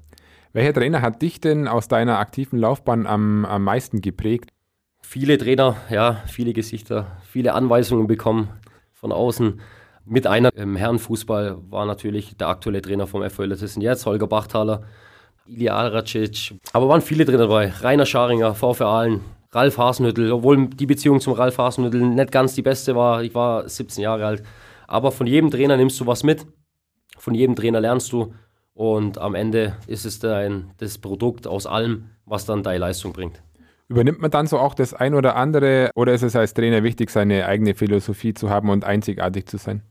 Welcher 0.51 0.73
Trainer 0.73 1.01
hat 1.01 1.21
dich 1.21 1.39
denn 1.39 1.65
aus 1.65 1.87
deiner 1.87 2.19
aktiven 2.19 2.59
Laufbahn 2.59 3.07
am, 3.07 3.45
am 3.45 3.63
meisten 3.63 4.01
geprägt? 4.01 4.49
Viele 5.01 5.37
Trainer, 5.37 5.77
ja, 5.89 6.23
viele 6.27 6.51
Gesichter, 6.51 7.07
viele 7.23 7.53
Anweisungen 7.53 8.07
bekommen 8.07 8.49
von 8.91 9.13
außen. 9.13 9.61
Mit 10.03 10.27
einer 10.27 10.53
im 10.57 10.75
Herrenfußball 10.75 11.55
war 11.69 11.85
natürlich 11.85 12.35
der 12.35 12.49
aktuelle 12.49 12.81
Trainer 12.81 13.07
vom 13.07 13.23
FV 13.23 13.43
Illertissen 13.43 13.81
jetzt, 13.81 14.05
Holger 14.05 14.27
Bachtaler, 14.27 14.83
Ilya 15.47 15.75
Alracic. 15.75 16.55
Aber 16.73 16.89
waren 16.89 17.01
viele 17.01 17.25
Trainer 17.25 17.39
dabei. 17.39 17.69
Rainer 17.69 18.05
Scharinger, 18.05 18.55
VfR 18.55 18.87
Aalen, 18.87 19.21
Ralf 19.51 19.77
Hasenhüttel, 19.77 20.31
obwohl 20.31 20.67
die 20.67 20.85
Beziehung 20.85 21.19
zum 21.19 21.33
Ralf 21.33 21.57
Hasenhüttel 21.57 22.01
nicht 22.01 22.31
ganz 22.31 22.55
die 22.55 22.61
beste 22.61 22.95
war. 22.95 23.23
Ich 23.23 23.33
war 23.35 23.67
17 23.67 24.03
Jahre 24.03 24.25
alt. 24.25 24.43
Aber 24.87 25.11
von 25.11 25.27
jedem 25.27 25.51
Trainer 25.51 25.77
nimmst 25.77 25.99
du 25.99 26.07
was 26.07 26.23
mit. 26.23 26.45
Von 27.17 27.33
jedem 27.33 27.55
Trainer 27.55 27.79
lernst 27.79 28.11
du. 28.11 28.33
Und 28.73 29.17
am 29.17 29.35
Ende 29.35 29.77
ist 29.87 30.05
es 30.05 30.19
dein, 30.19 30.71
das 30.77 30.97
Produkt 30.97 31.47
aus 31.47 31.65
allem, 31.65 32.09
was 32.25 32.45
dann 32.45 32.61
deine 32.61 32.79
Leistung 32.79 33.13
bringt. 33.13 33.41
Übernimmt 33.87 34.19
man 34.19 34.31
dann 34.31 34.47
so 34.47 34.57
auch 34.57 34.73
das 34.73 34.93
ein 34.93 35.13
oder 35.13 35.35
andere 35.35 35.91
oder 35.95 36.13
ist 36.13 36.23
es 36.23 36.35
als 36.35 36.53
Trainer 36.53 36.83
wichtig, 36.83 37.11
seine 37.11 37.45
eigene 37.45 37.75
Philosophie 37.75 38.33
zu 38.33 38.49
haben 38.49 38.69
und 38.69 38.83
einzigartig 38.83 39.45
zu 39.45 39.57
sein? 39.57 39.83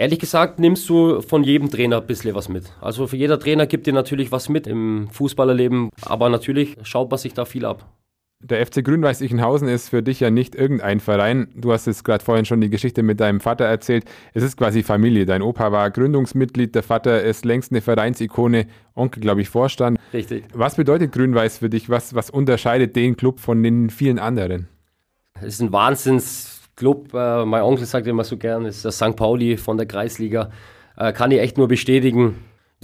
Ehrlich 0.00 0.18
gesagt 0.18 0.58
nimmst 0.58 0.88
du 0.88 1.20
von 1.20 1.44
jedem 1.44 1.70
Trainer 1.70 2.00
ein 2.00 2.06
bisschen 2.06 2.34
was 2.34 2.48
mit. 2.48 2.72
Also 2.80 3.06
für 3.06 3.18
jeder 3.18 3.38
Trainer 3.38 3.66
gibt 3.66 3.86
dir 3.86 3.92
natürlich 3.92 4.32
was 4.32 4.48
mit 4.48 4.66
im 4.66 5.08
Fußballerleben, 5.12 5.90
aber 6.06 6.30
natürlich 6.30 6.78
schaut 6.84 7.10
man 7.10 7.18
sich 7.18 7.34
da 7.34 7.44
viel 7.44 7.66
ab. 7.66 7.84
Der 8.42 8.66
FC 8.66 8.82
Grün-Weiß-Ichenhausen 8.82 9.68
ist 9.68 9.90
für 9.90 10.02
dich 10.02 10.20
ja 10.20 10.30
nicht 10.30 10.54
irgendein 10.54 11.00
Verein. 11.00 11.48
Du 11.54 11.70
hast 11.70 11.86
es 11.86 12.02
gerade 12.02 12.24
vorhin 12.24 12.46
schon 12.46 12.62
die 12.62 12.70
Geschichte 12.70 13.02
mit 13.02 13.20
deinem 13.20 13.40
Vater 13.40 13.66
erzählt. 13.66 14.06
Es 14.32 14.42
ist 14.42 14.56
quasi 14.56 14.82
Familie. 14.82 15.26
Dein 15.26 15.42
Opa 15.42 15.70
war 15.70 15.90
Gründungsmitglied, 15.90 16.74
der 16.74 16.82
Vater 16.82 17.22
ist 17.22 17.44
längst 17.44 17.70
eine 17.70 17.82
Vereinsikone, 17.82 18.68
Onkel, 18.94 19.20
glaube 19.20 19.42
ich, 19.42 19.50
Vorstand. 19.50 19.98
Richtig. 20.14 20.44
Was 20.54 20.76
bedeutet 20.76 21.12
Grün-Weiß 21.12 21.58
für 21.58 21.68
dich? 21.68 21.90
Was, 21.90 22.14
was 22.14 22.30
unterscheidet 22.30 22.96
den 22.96 23.18
Club 23.18 23.38
von 23.38 23.62
den 23.62 23.90
vielen 23.90 24.18
anderen? 24.18 24.66
Es 25.34 25.56
ist 25.56 25.60
ein 25.60 25.72
Wahnsinns 25.74 26.59
Club, 26.80 27.12
äh, 27.12 27.44
mein 27.44 27.60
Onkel 27.60 27.84
sagt 27.84 28.06
immer 28.06 28.24
so 28.24 28.38
gern, 28.38 28.64
ist 28.64 28.86
der 28.86 28.90
St. 28.90 29.14
Pauli 29.14 29.58
von 29.58 29.76
der 29.76 29.84
Kreisliga. 29.84 30.48
Äh, 30.96 31.12
kann 31.12 31.30
ich 31.30 31.38
echt 31.38 31.58
nur 31.58 31.68
bestätigen. 31.68 32.36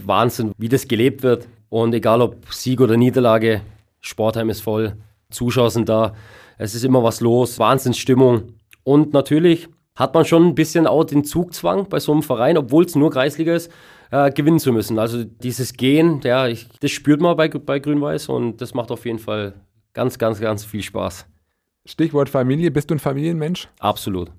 Wahnsinn, 0.05 0.53
wie 0.59 0.69
das 0.69 0.87
gelebt 0.87 1.23
wird. 1.23 1.49
Und 1.71 1.95
egal 1.95 2.21
ob 2.21 2.53
Sieg 2.53 2.83
oder 2.83 2.99
Niederlage, 2.99 3.63
Sportheim 4.03 4.51
ist 4.51 4.61
voll, 4.61 4.97
Zuschauer 5.31 5.71
sind 5.71 5.89
da, 5.89 6.13
es 6.59 6.75
ist 6.75 6.85
immer 6.85 7.03
was 7.03 7.23
los, 7.23 7.59
Wahnsinnsstimmung. 7.59 8.53
Und 8.85 9.15
natürlich 9.15 9.67
hat 9.95 10.13
man 10.13 10.27
schon 10.27 10.47
ein 10.47 10.55
bisschen 10.55 10.87
auch 10.87 11.05
den 11.05 11.25
Zugzwang 11.25 11.89
bei 11.89 11.99
so 11.99 12.13
einem 12.13 12.23
Verein, 12.23 12.59
obwohl 12.59 12.85
es 12.85 12.97
nur 12.97 13.11
Kreisliga 13.11 13.55
ist, 13.55 13.73
äh, 14.11 14.31
gewinnen 14.31 14.59
zu 14.59 14.73
müssen. 14.73 14.99
Also 14.99 15.25
dieses 15.25 15.73
Gehen, 15.73 16.21
ja, 16.23 16.47
ich, 16.47 16.69
das 16.81 16.91
spürt 16.91 17.23
man 17.23 17.35
bei, 17.35 17.49
bei 17.49 17.79
Grün-Weiß 17.79 18.29
und 18.29 18.61
das 18.61 18.75
macht 18.75 18.91
auf 18.91 19.07
jeden 19.07 19.21
Fall 19.21 19.55
ganz, 19.95 20.19
ganz, 20.19 20.39
ganz 20.39 20.67
viel 20.67 20.83
Spaß. 20.83 21.27
Stichwort 21.87 22.29
Familie, 22.29 22.71
bist 22.71 22.91
du 22.91 22.97
ein 22.97 22.99
Familienmensch? 22.99 23.69
Absolut. 23.79 24.31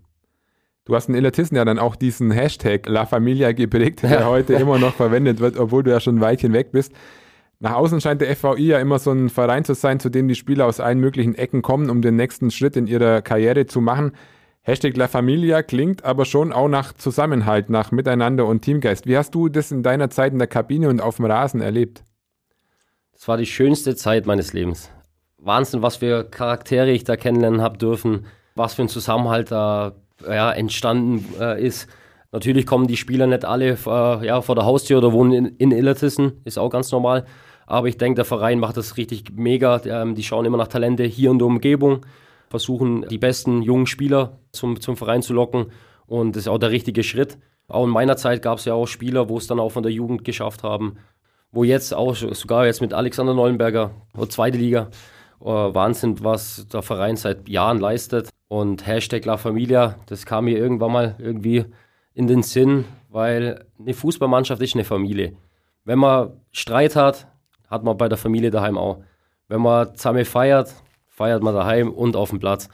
Du 0.85 0.95
hast 0.95 1.09
in 1.09 1.15
Illertissen 1.15 1.55
ja 1.55 1.65
dann 1.65 1.79
auch 1.79 1.95
diesen 1.95 2.31
Hashtag 2.31 2.87
La 2.87 3.05
Familia 3.05 3.51
geprägt, 3.51 4.03
der 4.03 4.27
heute 4.27 4.53
immer 4.53 4.77
noch 4.79 4.93
verwendet 4.93 5.39
wird, 5.39 5.57
obwohl 5.57 5.83
du 5.83 5.91
ja 5.91 5.99
schon 5.99 6.17
ein 6.17 6.21
Weilchen 6.21 6.53
weg 6.53 6.71
bist. 6.71 6.93
Nach 7.59 7.73
außen 7.73 8.01
scheint 8.01 8.21
der 8.21 8.35
FVI 8.35 8.67
ja 8.67 8.79
immer 8.79 8.99
so 8.99 9.11
ein 9.11 9.29
Verein 9.29 9.65
zu 9.65 9.73
sein, 9.73 9.99
zu 9.99 10.09
dem 10.09 10.27
die 10.27 10.35
Spieler 10.35 10.65
aus 10.65 10.79
allen 10.79 10.99
möglichen 10.99 11.35
Ecken 11.35 11.61
kommen, 11.61 11.89
um 11.89 12.01
den 12.01 12.15
nächsten 12.15 12.51
Schritt 12.51 12.77
in 12.77 12.85
ihrer 12.85 13.21
Karriere 13.21 13.65
zu 13.65 13.81
machen. 13.81 14.11
Hashtag 14.61 14.95
La 14.97 15.07
Familia 15.07 15.63
klingt 15.63 16.03
aber 16.03 16.25
schon 16.25 16.53
auch 16.53 16.67
nach 16.67 16.93
Zusammenhalt, 16.93 17.69
nach 17.69 17.91
Miteinander 17.91 18.45
und 18.45 18.61
Teamgeist. 18.61 19.07
Wie 19.07 19.17
hast 19.17 19.33
du 19.33 19.49
das 19.49 19.71
in 19.71 19.81
deiner 19.81 20.09
Zeit 20.09 20.33
in 20.33 20.39
der 20.39 20.47
Kabine 20.47 20.89
und 20.89 21.01
auf 21.01 21.15
dem 21.15 21.25
Rasen 21.25 21.61
erlebt? 21.61 22.03
Das 23.13 23.27
war 23.27 23.37
die 23.37 23.45
schönste 23.45 23.95
Zeit 23.95 24.25
meines 24.25 24.53
Lebens. 24.53 24.91
Wahnsinn, 25.37 25.81
was 25.81 25.97
für 25.97 26.23
Charaktere 26.23 26.91
ich 26.91 27.03
da 27.03 27.15
kennenlernen 27.15 27.61
habe 27.61 27.77
dürfen, 27.77 28.25
was 28.55 28.73
für 28.73 28.83
ein 28.83 28.89
Zusammenhalt 28.89 29.51
da 29.51 29.93
ja, 30.25 30.51
entstanden 30.51 31.25
äh, 31.39 31.63
ist. 31.63 31.87
Natürlich 32.31 32.65
kommen 32.65 32.87
die 32.87 32.97
Spieler 32.97 33.27
nicht 33.27 33.45
alle 33.45 33.77
äh, 33.85 34.25
ja, 34.25 34.41
vor 34.41 34.55
der 34.55 34.65
Haustür 34.65 34.97
oder 34.97 35.13
wohnen 35.13 35.31
in, 35.33 35.45
in 35.57 35.71
Illertissen, 35.71 36.41
ist 36.43 36.57
auch 36.57 36.69
ganz 36.69 36.91
normal. 36.91 37.25
Aber 37.65 37.87
ich 37.87 37.97
denke, 37.97 38.15
der 38.15 38.25
Verein 38.25 38.59
macht 38.59 38.77
das 38.77 38.97
richtig 38.97 39.31
mega. 39.35 39.81
Ähm, 39.85 40.15
die 40.15 40.23
schauen 40.23 40.45
immer 40.45 40.57
nach 40.57 40.67
Talente 40.67 41.03
hier 41.03 41.31
in 41.31 41.37
der 41.37 41.47
Umgebung, 41.47 42.05
versuchen 42.49 43.05
die 43.09 43.17
besten 43.17 43.61
jungen 43.61 43.87
Spieler 43.87 44.39
zum, 44.51 44.79
zum 44.79 44.97
Verein 44.97 45.21
zu 45.21 45.33
locken. 45.33 45.67
Und 46.05 46.35
das 46.35 46.43
ist 46.43 46.47
auch 46.47 46.57
der 46.57 46.71
richtige 46.71 47.03
Schritt. 47.03 47.37
Auch 47.67 47.83
in 47.83 47.89
meiner 47.89 48.15
Zeit 48.15 48.41
gab 48.41 48.59
es 48.59 48.65
ja 48.65 48.73
auch 48.73 48.87
Spieler, 48.87 49.27
wo 49.27 49.37
es 49.37 49.47
dann 49.47 49.59
auch 49.59 49.71
von 49.71 49.83
der 49.83 49.91
Jugend 49.91 50.23
geschafft 50.23 50.63
haben. 50.63 50.97
Wo 51.51 51.65
jetzt 51.65 51.93
auch 51.93 52.15
sogar 52.15 52.65
jetzt 52.65 52.81
mit 52.81 52.93
Alexander 52.93 53.33
Neuenberger, 53.33 53.91
zweite 54.29 54.57
Liga, 54.57 54.89
Wahnsinn, 55.39 56.23
was 56.23 56.67
der 56.67 56.81
Verein 56.81 57.15
seit 57.15 57.47
Jahren 57.47 57.79
leistet. 57.79 58.29
Und 58.47 58.87
Hashtag 58.87 59.25
La 59.25 59.37
Familia, 59.37 59.95
das 60.05 60.25
kam 60.25 60.45
mir 60.45 60.57
irgendwann 60.57 60.91
mal 60.91 61.15
irgendwie 61.19 61.65
in 62.13 62.27
den 62.27 62.43
Sinn, 62.43 62.85
weil 63.09 63.65
eine 63.79 63.93
Fußballmannschaft 63.93 64.61
ist 64.61 64.75
eine 64.75 64.85
Familie. 64.85 65.33
Wenn 65.83 65.99
man 65.99 66.31
Streit 66.51 66.95
hat, 66.95 67.27
hat 67.69 67.83
man 67.83 67.97
bei 67.97 68.07
der 68.07 68.17
Familie 68.17 68.49
daheim 68.49 68.77
auch. 68.77 69.01
Wenn 69.47 69.61
man 69.61 69.95
zusammen 69.95 70.25
feiert, 70.25 70.73
feiert 71.07 71.43
man 71.43 71.53
daheim 71.53 71.91
und 71.91 72.15
auf 72.15 72.29
dem 72.29 72.39
Platz. 72.39 72.69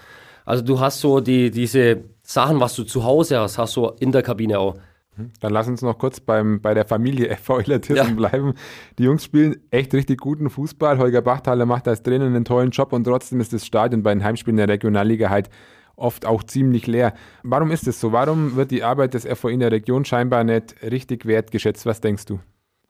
Also 0.46 0.64
du 0.64 0.80
hast 0.80 1.00
so 1.00 1.20
die, 1.20 1.52
diese 1.52 2.04
Sachen, 2.22 2.60
was 2.60 2.76
du 2.76 2.84
zu 2.84 3.04
Hause 3.04 3.40
hast, 3.40 3.58
hast 3.58 3.76
du 3.76 3.88
in 4.00 4.12
der 4.12 4.22
Kabine 4.22 4.60
auch. 4.60 4.76
Mhm. 5.16 5.32
Dann 5.40 5.54
lass 5.54 5.68
uns 5.68 5.82
noch 5.82 5.98
kurz 5.98 6.20
beim, 6.20 6.62
bei 6.62 6.74
der 6.74 6.86
Familie 6.86 7.36
FV 7.38 7.60
Illertissen 7.60 7.96
ja. 7.96 8.14
bleiben. 8.30 8.54
Die 8.98 9.04
Jungs 9.04 9.24
spielen 9.24 9.58
echt 9.72 9.94
richtig 9.94 10.20
guten 10.20 10.50
Fußball. 10.50 10.98
Holger 10.98 11.22
Bachtaler 11.22 11.66
macht 11.66 11.88
als 11.88 12.04
Trainer 12.04 12.26
einen 12.26 12.46
tollen 12.46 12.72
Job 12.72 12.94
und 12.94 13.04
trotzdem 13.04 13.40
ist 13.40 13.54
das 13.54 13.66
Stadion 13.66 14.04
bei 14.04 14.14
den 14.14 14.24
Heimspielen 14.24 14.58
der 14.58 14.68
Regionalliga 14.68 15.30
halt 15.30 15.50
oft 15.96 16.26
auch 16.26 16.44
ziemlich 16.44 16.88
leer. 16.88 17.14
Warum 17.44 17.72
ist 17.72 17.88
es 17.88 18.00
so? 18.00 18.12
Warum 18.12 18.56
wird 18.56 18.72
die 18.72 18.84
Arbeit 18.84 19.14
des 19.14 19.26
FV 19.26 19.46
in 19.46 19.60
der 19.60 19.72
Region 19.72 20.06
scheinbar 20.06 20.44
nicht 20.44 20.76
richtig 20.82 21.26
wertgeschätzt? 21.26 21.86
Was 21.86 22.02
denkst 22.02 22.26
du? 22.26 22.40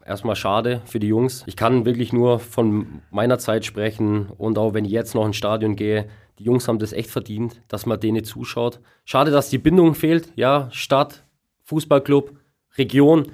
Erstmal 0.05 0.35
schade 0.35 0.81
für 0.85 0.99
die 0.99 1.07
Jungs. 1.07 1.43
Ich 1.45 1.55
kann 1.55 1.85
wirklich 1.85 2.11
nur 2.11 2.39
von 2.39 3.01
meiner 3.09 3.39
Zeit 3.39 3.65
sprechen 3.65 4.27
und 4.37 4.57
auch 4.57 4.73
wenn 4.73 4.85
ich 4.85 4.91
jetzt 4.91 5.15
noch 5.15 5.25
ins 5.25 5.37
Stadion 5.37 5.75
gehe, 5.75 6.07
die 6.39 6.43
Jungs 6.43 6.67
haben 6.67 6.79
das 6.79 6.93
echt 6.93 7.09
verdient, 7.09 7.61
dass 7.67 7.85
man 7.85 7.99
denen 7.99 8.23
zuschaut. 8.23 8.79
Schade, 9.05 9.31
dass 9.31 9.49
die 9.49 9.59
Bindung 9.59 9.95
fehlt. 9.95 10.33
Ja, 10.35 10.67
Stadt, 10.71 11.23
Fußballclub, 11.63 12.31
Region. 12.77 13.31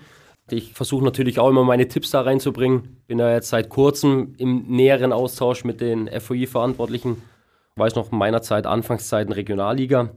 Ich 0.52 0.74
versuche 0.74 1.06
natürlich 1.06 1.40
auch 1.40 1.50
immer 1.50 1.64
meine 1.64 1.88
Tipps 1.88 2.12
da 2.12 2.22
reinzubringen. 2.22 2.98
Bin 3.08 3.20
ja 3.20 3.32
jetzt 3.32 3.50
seit 3.50 3.70
kurzem 3.70 4.34
im 4.38 4.66
näheren 4.68 5.14
Austausch 5.14 5.64
mit 5.64 5.82
den 5.82 6.10
FOI-Verantwortlichen. 6.10 7.22
Ich 7.76 7.80
weiß 7.80 7.96
noch 7.96 8.12
in 8.12 8.18
meiner 8.18 8.42
Zeit, 8.42 8.66
Anfangszeiten 8.66 9.34
Regionalliga. 9.34 10.10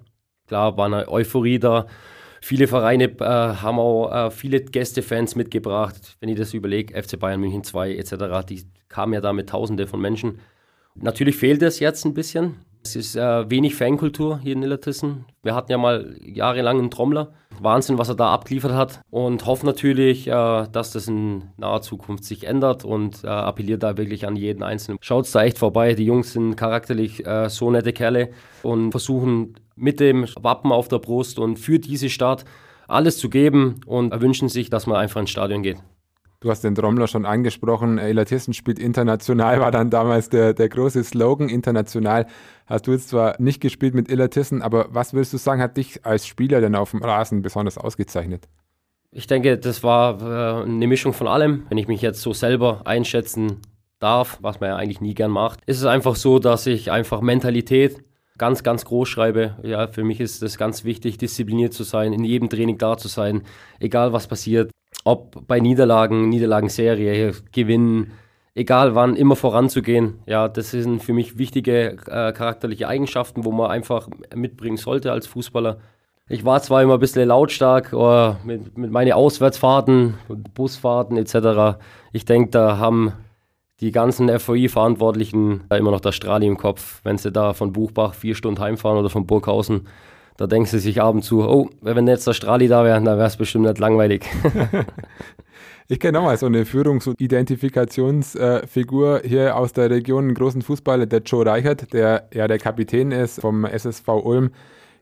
Klar 0.46 0.76
war 0.76 0.86
eine 0.86 1.08
Euphorie 1.08 1.58
da. 1.58 1.86
Viele 2.40 2.66
Vereine 2.66 3.04
äh, 3.04 3.24
haben 3.24 3.78
auch 3.78 4.10
äh, 4.10 4.30
viele 4.30 4.60
Gästefans 4.60 5.36
mitgebracht. 5.36 6.16
Wenn 6.18 6.28
ich 6.28 6.36
das 6.36 6.54
überlege, 6.54 7.00
FC 7.00 7.18
Bayern 7.18 7.40
München 7.40 7.62
2 7.62 7.94
etc., 7.94 8.44
die 8.48 8.64
kamen 8.88 9.12
ja 9.12 9.20
da 9.20 9.32
mit 9.32 9.48
Tausende 9.50 9.86
von 9.86 10.00
Menschen. 10.00 10.40
Natürlich 10.94 11.36
fehlt 11.36 11.62
es 11.62 11.78
jetzt 11.78 12.04
ein 12.04 12.14
bisschen. 12.14 12.56
Es 12.84 12.96
ist 12.96 13.16
äh, 13.16 13.48
wenig 13.48 13.76
Fankultur 13.76 14.40
hier 14.42 14.54
in 14.54 14.62
Illertissen. 14.62 15.24
Wir 15.42 15.54
hatten 15.54 15.70
ja 15.70 15.78
mal 15.78 16.16
jahrelang 16.20 16.78
einen 16.78 16.90
Trommler. 16.90 17.32
Wahnsinn, 17.60 17.96
was 17.96 18.08
er 18.08 18.16
da 18.16 18.32
abgeliefert 18.32 18.72
hat. 18.72 19.00
Und 19.10 19.46
hoffe 19.46 19.64
natürlich, 19.64 20.26
äh, 20.26 20.30
dass 20.30 20.90
das 20.90 21.06
in 21.06 21.44
naher 21.56 21.82
Zukunft 21.82 22.24
sich 22.24 22.44
ändert 22.44 22.84
und 22.84 23.22
äh, 23.22 23.28
appelliert 23.28 23.84
da 23.84 23.96
wirklich 23.96 24.26
an 24.26 24.34
jeden 24.34 24.62
Einzelnen. 24.64 24.98
Schaut 25.00 25.32
da 25.32 25.44
echt 25.44 25.58
vorbei. 25.58 25.94
Die 25.94 26.04
Jungs 26.04 26.32
sind 26.32 26.56
charakterlich 26.56 27.24
äh, 27.24 27.48
so 27.48 27.70
nette 27.70 27.92
Kerle 27.92 28.30
und 28.62 28.90
versuchen 28.90 29.54
mit 29.76 30.00
dem 30.00 30.26
Wappen 30.40 30.72
auf 30.72 30.88
der 30.88 30.98
Brust 30.98 31.38
und 31.38 31.58
für 31.58 31.78
diese 31.78 32.10
Stadt 32.10 32.44
alles 32.88 33.18
zu 33.18 33.30
geben 33.30 33.80
und 33.86 34.20
wünschen 34.20 34.48
sich, 34.48 34.70
dass 34.70 34.86
man 34.86 34.96
einfach 34.96 35.20
ins 35.20 35.30
Stadion 35.30 35.62
geht. 35.62 35.78
Du 36.42 36.50
hast 36.50 36.64
den 36.64 36.74
Trommler 36.74 37.06
schon 37.06 37.24
angesprochen. 37.24 37.98
Illertissen 37.98 38.52
spielt 38.52 38.80
international, 38.80 39.60
war 39.60 39.70
dann 39.70 39.90
damals 39.90 40.28
der, 40.28 40.54
der 40.54 40.68
große 40.68 41.04
Slogan. 41.04 41.48
International 41.48 42.26
hast 42.66 42.88
du 42.88 42.90
jetzt 42.90 43.10
zwar 43.10 43.40
nicht 43.40 43.60
gespielt 43.60 43.94
mit 43.94 44.10
Illertissen, 44.10 44.60
aber 44.60 44.88
was 44.90 45.14
willst 45.14 45.32
du 45.32 45.36
sagen, 45.36 45.62
hat 45.62 45.76
dich 45.76 46.04
als 46.04 46.26
Spieler 46.26 46.60
denn 46.60 46.74
auf 46.74 46.90
dem 46.90 47.00
Rasen 47.00 47.42
besonders 47.42 47.78
ausgezeichnet? 47.78 48.48
Ich 49.12 49.28
denke, 49.28 49.56
das 49.56 49.84
war 49.84 50.20
äh, 50.20 50.64
eine 50.64 50.88
Mischung 50.88 51.12
von 51.12 51.28
allem. 51.28 51.64
Wenn 51.68 51.78
ich 51.78 51.86
mich 51.86 52.02
jetzt 52.02 52.20
so 52.20 52.32
selber 52.32 52.80
einschätzen 52.86 53.60
darf, 54.00 54.38
was 54.40 54.58
man 54.58 54.70
ja 54.70 54.76
eigentlich 54.76 55.00
nie 55.00 55.14
gern 55.14 55.30
macht, 55.30 55.60
ist 55.66 55.78
es 55.78 55.84
einfach 55.84 56.16
so, 56.16 56.40
dass 56.40 56.66
ich 56.66 56.90
einfach 56.90 57.20
Mentalität 57.20 58.02
ganz, 58.36 58.64
ganz 58.64 58.84
groß 58.84 59.08
schreibe. 59.08 59.58
Ja, 59.62 59.86
für 59.86 60.02
mich 60.02 60.18
ist 60.18 60.42
es 60.42 60.58
ganz 60.58 60.82
wichtig, 60.82 61.18
diszipliniert 61.18 61.72
zu 61.72 61.84
sein, 61.84 62.12
in 62.12 62.24
jedem 62.24 62.48
Training 62.48 62.78
da 62.78 62.96
zu 62.96 63.06
sein, 63.06 63.42
egal 63.78 64.12
was 64.12 64.26
passiert 64.26 64.72
ob 65.04 65.46
bei 65.46 65.60
Niederlagen, 65.60 66.28
Niederlagenserie, 66.28 67.32
Gewinnen, 67.52 68.12
egal 68.54 68.94
wann, 68.94 69.16
immer 69.16 69.36
voranzugehen. 69.36 70.20
Ja, 70.26 70.48
das 70.48 70.70
sind 70.70 71.02
für 71.02 71.12
mich 71.12 71.38
wichtige 71.38 71.96
äh, 72.06 72.32
charakterliche 72.32 72.88
Eigenschaften, 72.88 73.44
wo 73.44 73.52
man 73.52 73.70
einfach 73.70 74.08
mitbringen 74.34 74.76
sollte 74.76 75.12
als 75.12 75.26
Fußballer. 75.26 75.78
Ich 76.28 76.44
war 76.44 76.62
zwar 76.62 76.82
immer 76.82 76.94
ein 76.94 77.00
bisschen 77.00 77.28
lautstark 77.28 77.92
oh, 77.92 78.36
mit, 78.44 78.78
mit 78.78 78.90
meinen 78.90 79.12
Auswärtsfahrten, 79.12 80.14
Busfahrten 80.54 81.16
etc. 81.16 81.78
Ich 82.12 82.24
denke, 82.24 82.50
da 82.50 82.78
haben 82.78 83.12
die 83.80 83.90
ganzen 83.90 84.28
FOI-Verantwortlichen 84.38 85.64
immer 85.76 85.90
noch 85.90 86.00
das 86.00 86.14
Strahli 86.14 86.46
im 86.46 86.56
Kopf, 86.56 87.00
wenn 87.02 87.18
sie 87.18 87.32
da 87.32 87.52
von 87.52 87.72
Buchbach 87.72 88.14
vier 88.14 88.36
Stunden 88.36 88.60
heimfahren 88.60 88.98
oder 88.98 89.10
von 89.10 89.26
Burghausen 89.26 89.88
da 90.36 90.46
denken 90.46 90.66
sie 90.66 90.78
sich 90.78 91.02
abends 91.02 91.26
zu, 91.26 91.42
oh, 91.42 91.68
wenn 91.80 92.06
jetzt 92.06 92.26
der 92.26 92.32
Strahli 92.32 92.68
da 92.68 92.84
wäre, 92.84 93.02
dann 93.02 93.18
wäre 93.18 93.26
es 93.26 93.36
bestimmt 93.36 93.66
nicht 93.66 93.78
langweilig. 93.78 94.24
ich 95.88 96.00
kenne 96.00 96.20
auch 96.20 96.24
mal 96.24 96.36
so 96.36 96.46
eine 96.46 96.64
Führungs- 96.64 97.08
und 97.08 97.20
Identifikationsfigur 97.20 99.22
hier 99.24 99.56
aus 99.56 99.72
der 99.72 99.90
Region, 99.90 100.24
einen 100.24 100.34
großen 100.34 100.62
Fußballer, 100.62 101.06
der 101.06 101.20
Joe 101.20 101.46
Reichert, 101.46 101.92
der 101.92 102.28
ja 102.32 102.48
der 102.48 102.58
Kapitän 102.58 103.12
ist 103.12 103.40
vom 103.40 103.64
SSV 103.64 104.08
Ulm 104.08 104.50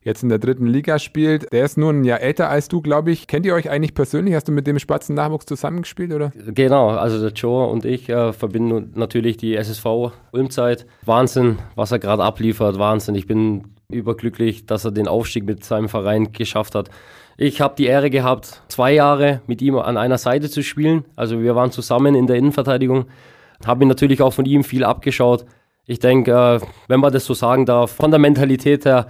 jetzt 0.02 0.22
in 0.22 0.28
der 0.28 0.38
dritten 0.38 0.66
Liga 0.66 0.98
spielt. 0.98 1.52
Der 1.52 1.64
ist 1.64 1.76
nun 1.76 2.00
ein 2.00 2.04
Jahr 2.04 2.20
älter 2.20 2.48
als 2.48 2.68
du, 2.68 2.80
glaube 2.80 3.10
ich. 3.10 3.26
Kennt 3.26 3.44
ihr 3.44 3.54
euch 3.54 3.70
eigentlich 3.70 3.94
persönlich? 3.94 4.34
Hast 4.34 4.48
du 4.48 4.52
mit 4.52 4.66
dem 4.66 4.78
Spatzen 4.78 5.14
Nachwuchs 5.14 5.46
zusammengespielt, 5.46 6.12
oder? 6.12 6.32
Genau, 6.46 6.88
also 6.88 7.20
der 7.20 7.32
Joe 7.32 7.66
und 7.66 7.84
ich 7.84 8.08
äh, 8.08 8.32
verbinden 8.32 8.92
natürlich 8.94 9.36
die 9.36 9.56
SSV 9.56 10.12
Ulmzeit. 10.32 10.86
Wahnsinn, 11.04 11.58
was 11.74 11.92
er 11.92 11.98
gerade 11.98 12.22
abliefert, 12.22 12.78
Wahnsinn. 12.78 13.14
Ich 13.14 13.26
bin 13.26 13.64
überglücklich, 13.92 14.66
dass 14.66 14.84
er 14.84 14.90
den 14.90 15.08
Aufstieg 15.08 15.44
mit 15.44 15.64
seinem 15.64 15.88
Verein 15.88 16.32
geschafft 16.32 16.74
hat. 16.74 16.90
Ich 17.36 17.60
habe 17.60 17.74
die 17.76 17.86
Ehre 17.86 18.10
gehabt, 18.10 18.62
zwei 18.68 18.92
Jahre 18.92 19.40
mit 19.46 19.62
ihm 19.62 19.76
an 19.76 19.96
einer 19.96 20.18
Seite 20.18 20.50
zu 20.50 20.62
spielen. 20.62 21.04
Also 21.16 21.40
wir 21.40 21.54
waren 21.54 21.72
zusammen 21.72 22.14
in 22.14 22.26
der 22.26 22.36
Innenverteidigung. 22.36 23.06
Habe 23.64 23.80
mir 23.80 23.86
natürlich 23.88 24.20
auch 24.22 24.32
von 24.32 24.44
ihm 24.44 24.64
viel 24.64 24.84
abgeschaut. 24.84 25.46
Ich 25.86 25.98
denke, 25.98 26.32
äh, 26.32 26.60
wenn 26.88 27.00
man 27.00 27.12
das 27.12 27.24
so 27.24 27.34
sagen 27.34 27.66
darf, 27.66 27.92
von 27.92 28.10
der 28.10 28.20
Mentalität 28.20 28.84
her 28.84 29.06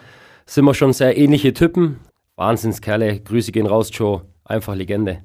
sind 0.46 0.64
wir 0.64 0.75
schon 0.75 0.92
sehr 0.92 1.16
ähnliche 1.16 1.52
Typen. 1.52 1.99
Wahnsinnskerle, 2.37 3.20
Grüße 3.20 3.52
gehen 3.52 3.66
raus, 3.66 3.90
Joe. 3.92 4.22
Einfach 4.44 4.75
Legende. 4.75 5.18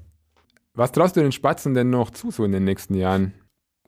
Was 0.74 0.92
traust 0.92 1.16
du 1.16 1.22
den 1.22 1.32
Spatzen 1.32 1.74
denn 1.74 1.90
noch 1.90 2.10
zu 2.10 2.32
so 2.32 2.44
in 2.44 2.52
den 2.52 2.66
nächsten 2.66 2.96
Jahren? 2.96 3.34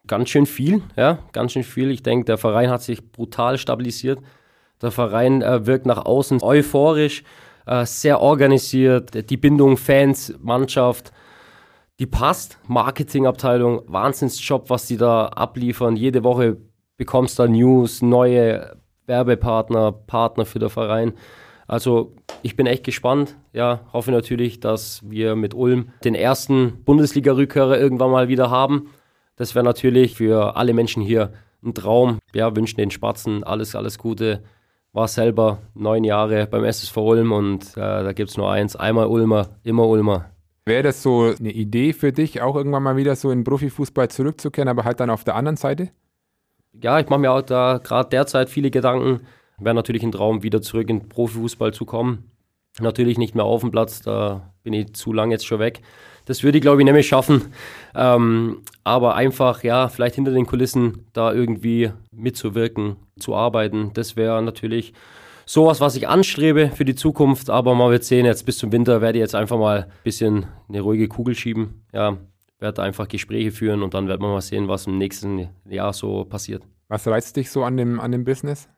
Ganz 0.08 0.30
schön 0.30 0.46
viel, 0.46 0.82
ja, 0.96 1.20
ganz 1.34 1.52
schön 1.52 1.64
viel. 1.64 1.92
Ich 1.92 2.02
denke, 2.02 2.26
der 2.26 2.38
Verein 2.38 2.70
hat 2.70 2.82
sich 2.82 3.12
brutal 3.12 3.58
stabilisiert. 3.58 4.20
Der 4.82 4.92
Verein 4.92 5.42
äh, 5.42 5.66
wirkt 5.66 5.86
nach 5.86 6.06
außen 6.06 6.42
euphorisch, 6.44 7.24
äh, 7.66 7.86
sehr 7.86 8.22
organisiert. 8.22 9.30
Die 9.30 9.38
Bindung 9.38 9.78
Fans, 9.78 10.34
Mannschaft, 10.40 11.12
die 12.00 12.06
passt. 12.06 12.60
Marketingabteilung, 12.68 13.82
Wahnsinnsjob, 13.88 14.70
was 14.70 14.86
die 14.86 14.98
da 14.98 15.28
abliefern. 15.28 15.96
Jede 15.96 16.24
Woche 16.24 16.58
bekommst 16.98 17.40
du 17.40 17.48
News, 17.48 18.02
neue 18.02 18.78
Werbepartner, 19.08 19.92
Partner 19.92 20.46
für 20.46 20.60
den 20.60 20.70
Verein. 20.70 21.14
Also 21.68 22.16
ich 22.44 22.56
bin 22.56 22.68
echt 22.68 22.84
gespannt. 22.84 23.36
Ja, 23.52 23.82
hoffe 23.92 24.12
natürlich, 24.12 24.60
dass 24.60 25.02
wir 25.04 25.36
mit 25.36 25.54
Ulm 25.54 25.90
den 26.04 26.16
ersten 26.16 26.84
Bundesliga-Rückkehrer 26.86 27.80
irgendwann 27.80 28.12
mal 28.12 28.28
wieder 28.28 28.50
haben. 28.50 28.90
Das 29.36 29.56
wäre 29.56 29.66
natürlich 29.66 30.16
für 30.16 30.56
alle 30.56 30.74
Menschen 30.74 31.02
hier 31.02 31.34
ein 31.64 31.74
Traum. 31.74 32.20
Ja, 32.34 32.56
wünschen 32.56 32.78
den 32.78 32.92
Spatzen 32.92 33.44
alles, 33.44 33.76
alles 33.76 33.98
Gute 33.98 34.44
war 34.98 35.08
selber 35.08 35.60
neun 35.76 36.04
Jahre 36.04 36.48
beim 36.48 36.64
SSV 36.64 36.98
Ulm 36.98 37.32
und 37.32 37.78
äh, 37.78 38.04
da 38.04 38.14
gibt 38.14 38.32
es 38.32 38.38
nur 38.38 38.52
eins, 38.52 38.76
einmal 38.76 39.06
Ulmer, 39.06 39.50
immer 39.64 39.88
Ulmer. 39.88 40.32
Wäre 40.66 40.82
das 40.82 41.04
so 41.04 41.36
eine 41.40 41.52
Idee 41.52 41.94
für 41.94 42.12
dich, 42.12 42.42
auch 42.42 42.56
irgendwann 42.56 42.82
mal 42.82 42.98
wieder 42.98 43.16
so 43.16 43.30
in 43.30 43.44
Profifußball 43.44 44.10
zurückzukehren, 44.10 44.68
aber 44.68 44.86
halt 44.86 45.00
dann 45.00 45.12
auf 45.12 45.24
der 45.24 45.36
anderen 45.36 45.56
Seite? 45.56 45.90
Ja, 46.74 47.00
ich 47.00 47.10
mache 47.10 47.20
mir 47.20 47.32
auch 47.32 47.44
da 47.44 47.80
gerade 47.82 48.10
derzeit 48.10 48.50
viele 48.50 48.72
Gedanken. 48.72 49.22
Wäre 49.60 49.76
natürlich 49.76 50.02
ein 50.02 50.12
Traum, 50.12 50.42
wieder 50.42 50.64
zurück 50.64 50.90
in 50.90 51.08
Profifußball 51.08 51.76
zu 51.76 51.86
kommen. 51.86 52.32
Natürlich 52.80 53.18
nicht 53.18 53.36
mehr 53.36 53.46
auf 53.46 53.62
dem 53.62 53.72
Platz, 53.72 54.02
da 54.02 54.54
bin 54.64 54.74
ich 54.74 54.94
zu 54.94 55.14
lang 55.14 55.32
jetzt 55.32 55.46
schon 55.46 55.60
weg. 55.60 55.82
Das 56.26 56.44
würde 56.44 56.58
ich, 56.58 56.62
glaube 56.62 56.82
ich, 56.82 56.92
mehr 56.92 57.04
schaffen. 57.04 57.54
Ähm, 57.96 58.62
aber 58.84 59.16
einfach, 59.16 59.64
ja, 59.64 59.88
vielleicht 59.88 60.16
hinter 60.16 60.32
den 60.32 60.46
Kulissen 60.46 61.08
da 61.14 61.34
irgendwie 61.34 61.92
mitzuwirken, 62.12 62.98
zu 63.18 63.34
arbeiten, 63.34 63.92
das 63.94 64.16
wäre 64.16 64.44
natürlich 64.44 64.94
sowas, 65.46 65.82
was 65.82 65.96
ich 65.96 66.08
anstrebe 66.08 66.70
für 66.70 66.86
die 66.86 66.96
Zukunft. 66.96 67.50
Aber 67.50 67.74
mal 67.74 67.92
wird 67.92 68.04
sehen, 68.04 68.26
jetzt 68.26 68.46
bis 68.46 68.58
zum 68.58 68.72
Winter 68.72 69.02
werde 69.02 69.18
ich 69.18 69.22
jetzt 69.22 69.36
einfach 69.36 69.58
mal 69.58 69.84
ein 69.84 69.92
bisschen 70.04 70.46
eine 70.70 70.82
ruhige 70.82 71.08
Kugel 71.08 71.34
schieben. 71.34 71.86
Ja, 71.94 72.18
werde 72.60 72.84
einfach 72.84 73.08
Gespräche 73.08 73.52
führen 73.52 73.82
und 73.82 73.94
dann 73.94 74.08
wird 74.08 74.20
man 74.20 74.32
mal 74.32 74.42
sehen, 74.42 74.68
was 74.68 74.88
im 74.88 74.98
nächsten 74.98 75.50
Jahr 75.66 75.94
so 75.94 76.26
passiert. 76.26 76.64
Was 76.90 77.08
reizt 77.08 77.36
dich 77.36 77.50
so 77.50 77.64
an 77.64 77.78
dem, 77.78 78.00
an 78.00 78.12
dem 78.12 78.24
Business? 78.24 78.70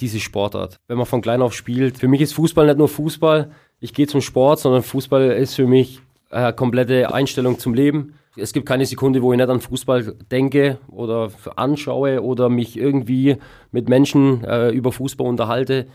Diese 0.00 0.20
Sportart. 0.20 0.78
Wenn 0.86 0.98
man 0.98 1.06
von 1.06 1.20
klein 1.20 1.42
auf 1.42 1.54
spielt, 1.54 1.98
für 1.98 2.08
mich 2.08 2.20
ist 2.20 2.34
Fußball 2.34 2.66
nicht 2.66 2.78
nur 2.78 2.88
Fußball. 2.88 3.50
Ich 3.80 3.94
gehe 3.94 4.06
zum 4.06 4.20
Sport, 4.20 4.60
sondern 4.60 4.82
Fußball 4.82 5.30
ist 5.32 5.54
für 5.54 5.66
mich 5.66 6.00
eine 6.30 6.52
komplette 6.52 7.12
Einstellung 7.12 7.58
zum 7.58 7.74
Leben. 7.74 8.14
Es 8.36 8.52
gibt 8.52 8.66
keine 8.66 8.86
Sekunde, 8.86 9.22
wo 9.22 9.32
ich 9.32 9.38
nicht 9.38 9.48
an 9.48 9.60
Fußball 9.60 10.14
denke 10.30 10.78
oder 10.88 11.30
anschaue 11.56 12.22
oder 12.22 12.48
mich 12.48 12.76
irgendwie 12.76 13.36
mit 13.72 13.88
Menschen 13.88 14.44
äh, 14.44 14.70
über 14.70 14.92
Fußball 14.92 15.26
unterhalte. 15.26 15.86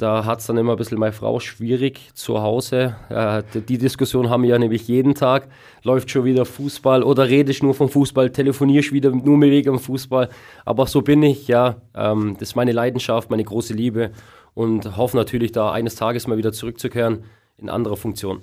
Da 0.00 0.24
hat 0.24 0.40
es 0.40 0.46
dann 0.46 0.56
immer 0.56 0.72
ein 0.72 0.78
bisschen 0.78 0.98
meine 0.98 1.12
Frau 1.12 1.40
schwierig 1.40 2.08
zu 2.14 2.40
Hause. 2.40 2.96
Äh, 3.10 3.42
die 3.60 3.76
Diskussion 3.76 4.30
haben 4.30 4.44
wir 4.44 4.48
ja 4.48 4.58
nämlich 4.58 4.88
jeden 4.88 5.14
Tag. 5.14 5.46
Läuft 5.82 6.10
schon 6.10 6.24
wieder 6.24 6.46
Fußball 6.46 7.02
oder 7.02 7.28
rede 7.28 7.50
ich 7.50 7.62
nur 7.62 7.74
vom 7.74 7.90
Fußball, 7.90 8.30
telefoniere 8.30 8.80
ich 8.80 8.92
wieder 8.92 9.10
nur 9.10 9.36
mit 9.36 9.50
wegen 9.50 9.78
Fußball. 9.78 10.30
Aber 10.64 10.86
so 10.86 11.02
bin 11.02 11.22
ich, 11.22 11.48
ja. 11.48 11.82
Ähm, 11.94 12.34
das 12.38 12.50
ist 12.50 12.56
meine 12.56 12.72
Leidenschaft, 12.72 13.28
meine 13.28 13.44
große 13.44 13.74
Liebe 13.74 14.12
und 14.54 14.96
hoffe 14.96 15.18
natürlich, 15.18 15.52
da 15.52 15.70
eines 15.70 15.96
Tages 15.96 16.26
mal 16.26 16.38
wieder 16.38 16.52
zurückzukehren 16.52 17.24
in 17.58 17.68
anderer 17.68 17.98
Funktion. 17.98 18.40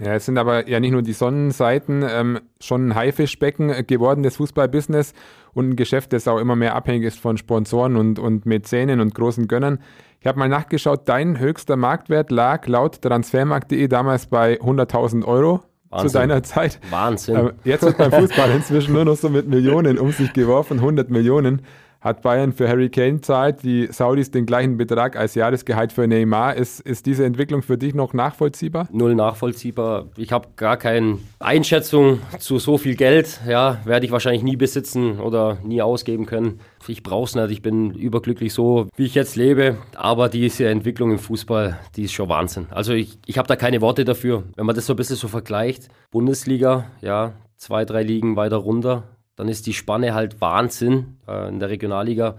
Ja, 0.00 0.14
es 0.14 0.24
sind 0.24 0.38
aber 0.38 0.68
ja 0.68 0.80
nicht 0.80 0.92
nur 0.92 1.02
die 1.02 1.12
Sonnenseiten, 1.12 2.02
ähm, 2.08 2.40
schon 2.60 2.88
ein 2.88 2.94
Haifischbecken 2.94 3.86
geworden, 3.86 4.22
das 4.22 4.36
Fußballbusiness 4.36 5.12
und 5.54 5.70
ein 5.70 5.76
Geschäft, 5.76 6.12
das 6.12 6.28
auch 6.28 6.38
immer 6.38 6.56
mehr 6.56 6.74
abhängig 6.74 7.04
ist 7.04 7.18
von 7.18 7.36
Sponsoren 7.36 7.96
und, 7.96 8.18
und 8.18 8.44
Mäzenen 8.46 9.00
und 9.00 9.14
großen 9.14 9.48
Gönnern. 9.48 9.78
Ich 10.20 10.26
habe 10.26 10.38
mal 10.38 10.48
nachgeschaut, 10.48 11.02
dein 11.08 11.38
höchster 11.38 11.76
Marktwert 11.76 12.30
lag 12.30 12.66
laut 12.66 13.00
transfermarkt.de 13.02 13.88
damals 13.88 14.26
bei 14.26 14.60
100.000 14.60 15.24
Euro. 15.24 15.62
Wahnsinn. 15.90 16.10
zu 16.10 16.18
deiner 16.18 16.42
Zeit. 16.42 16.80
Wahnsinn. 16.90 17.36
Ähm, 17.36 17.52
jetzt 17.62 17.82
wird 17.82 17.98
beim 17.98 18.10
Fußball 18.10 18.50
inzwischen 18.50 18.94
nur 18.94 19.04
noch 19.04 19.16
so 19.16 19.28
mit 19.28 19.46
Millionen 19.46 19.98
um 19.98 20.10
sich 20.10 20.32
geworfen, 20.32 20.78
100 20.78 21.08
Millionen 21.10 21.62
hat 22.04 22.20
Bayern 22.20 22.52
für 22.52 22.68
Harry 22.68 22.90
Kane 22.90 23.22
zahlt, 23.22 23.62
die 23.62 23.88
Saudis 23.90 24.30
den 24.30 24.44
gleichen 24.44 24.76
Betrag 24.76 25.16
als 25.16 25.34
Jahresgehalt 25.34 25.90
für 25.90 26.06
Neymar. 26.06 26.54
Ist, 26.54 26.80
ist 26.80 27.06
diese 27.06 27.24
Entwicklung 27.24 27.62
für 27.62 27.78
dich 27.78 27.94
noch 27.94 28.12
nachvollziehbar? 28.12 28.86
Null 28.92 29.14
nachvollziehbar. 29.14 30.08
Ich 30.18 30.30
habe 30.30 30.48
gar 30.56 30.76
keine 30.76 31.18
Einschätzung 31.40 32.18
zu 32.38 32.58
so 32.58 32.76
viel 32.76 32.94
Geld. 32.94 33.40
Ja, 33.48 33.78
werde 33.84 34.04
ich 34.04 34.12
wahrscheinlich 34.12 34.42
nie 34.42 34.56
besitzen 34.56 35.18
oder 35.18 35.56
nie 35.64 35.80
ausgeben 35.80 36.26
können. 36.26 36.60
Ich 36.86 37.02
brauche 37.02 37.24
es 37.24 37.34
nicht. 37.34 37.50
Ich 37.50 37.62
bin 37.62 37.94
überglücklich 37.94 38.52
so, 38.52 38.86
wie 38.96 39.06
ich 39.06 39.14
jetzt 39.14 39.36
lebe. 39.36 39.78
Aber 39.96 40.28
diese 40.28 40.68
Entwicklung 40.68 41.10
im 41.10 41.18
Fußball, 41.18 41.78
die 41.96 42.02
ist 42.02 42.12
schon 42.12 42.28
Wahnsinn. 42.28 42.66
Also 42.68 42.92
ich, 42.92 43.18
ich 43.24 43.38
habe 43.38 43.48
da 43.48 43.56
keine 43.56 43.80
Worte 43.80 44.04
dafür. 44.04 44.42
Wenn 44.56 44.66
man 44.66 44.76
das 44.76 44.84
so 44.84 44.92
ein 44.92 44.96
bisschen 44.96 45.16
so 45.16 45.28
vergleicht, 45.28 45.88
Bundesliga, 46.10 46.84
ja, 47.00 47.32
zwei, 47.56 47.86
drei 47.86 48.02
Ligen 48.02 48.36
weiter 48.36 48.56
runter, 48.56 49.04
dann 49.36 49.48
ist 49.48 49.66
die 49.66 49.74
Spanne 49.74 50.14
halt 50.14 50.40
Wahnsinn 50.40 51.18
äh, 51.26 51.48
in 51.48 51.58
der 51.58 51.70
Regionalliga. 51.70 52.36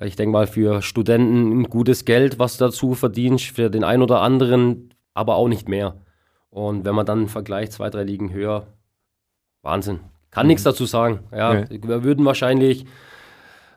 Ich 0.00 0.16
denke 0.16 0.32
mal, 0.32 0.46
für 0.46 0.80
Studenten 0.82 1.60
ein 1.60 1.64
gutes 1.64 2.04
Geld, 2.04 2.38
was 2.38 2.56
dazu 2.56 2.94
verdient, 2.94 3.40
für 3.40 3.68
den 3.68 3.82
einen 3.82 4.02
oder 4.02 4.20
anderen, 4.20 4.94
aber 5.14 5.36
auch 5.36 5.48
nicht 5.48 5.68
mehr. 5.68 5.96
Und 6.50 6.84
wenn 6.84 6.94
man 6.94 7.06
dann 7.06 7.28
vergleicht, 7.28 7.72
zwei, 7.72 7.90
drei 7.90 8.04
Ligen 8.04 8.32
höher, 8.32 8.68
Wahnsinn. 9.62 10.00
Kann 10.30 10.46
mhm. 10.46 10.48
nichts 10.48 10.62
dazu 10.62 10.86
sagen. 10.86 11.20
Ja, 11.32 11.50
okay. 11.50 11.80
Wir 11.82 12.04
würden 12.04 12.24
wahrscheinlich 12.24 12.86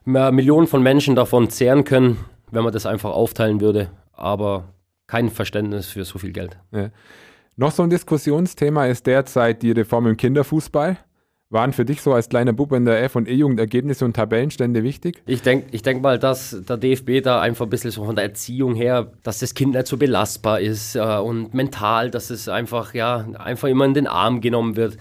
Millionen 0.06 0.68
von 0.68 0.84
Menschen 0.84 1.16
davon 1.16 1.50
zehren 1.50 1.84
können, 1.84 2.18
wenn 2.52 2.64
man 2.64 2.74
das 2.74 2.86
einfach 2.86 3.12
aufteilen 3.12 3.62
würde. 3.62 3.90
Aber 4.14 4.66
kein 5.08 5.30
Verständnis 5.30 5.88
für 5.88 6.06
so 6.06 6.20
viel 6.20 6.32
Geld. 6.32 6.58
Ja. 6.72 6.90
Noch 7.56 7.72
so 7.72 7.84
ein 7.84 7.90
Diskussionsthema 7.90 8.86
ist 8.86 9.06
derzeit 9.08 9.62
die 9.62 9.72
Reform 9.72 10.08
im 10.08 10.18
Kinderfußball. 10.18 10.98
Waren 11.52 11.74
für 11.74 11.84
dich 11.84 12.02
so 12.02 12.14
als 12.14 12.30
kleiner 12.30 12.54
Bub 12.54 12.72
in 12.72 12.86
der 12.86 13.04
F- 13.04 13.18
und 13.18 13.28
E-Jugend 13.28 13.60
Ergebnisse 13.60 14.06
und 14.06 14.16
Tabellenstände 14.16 14.84
wichtig? 14.84 15.22
Ich 15.26 15.42
denke 15.42 15.68
ich 15.72 15.82
denk 15.82 16.02
mal, 16.02 16.18
dass 16.18 16.56
der 16.66 16.78
DFB 16.78 17.22
da 17.22 17.42
einfach 17.42 17.66
ein 17.66 17.70
bisschen 17.70 17.92
so 17.92 18.06
von 18.06 18.16
der 18.16 18.24
Erziehung 18.24 18.74
her, 18.74 19.12
dass 19.24 19.40
das 19.40 19.54
Kind 19.54 19.74
nicht 19.74 19.86
so 19.86 19.98
belastbar 19.98 20.62
ist 20.62 20.96
äh, 20.96 21.02
und 21.02 21.54
mental, 21.54 22.10
dass 22.10 22.30
es 22.30 22.48
einfach, 22.48 22.94
ja, 22.94 23.26
einfach 23.38 23.68
immer 23.68 23.84
in 23.84 23.94
den 23.94 24.08
Arm 24.08 24.40
genommen 24.40 24.78
wird. 24.78 24.96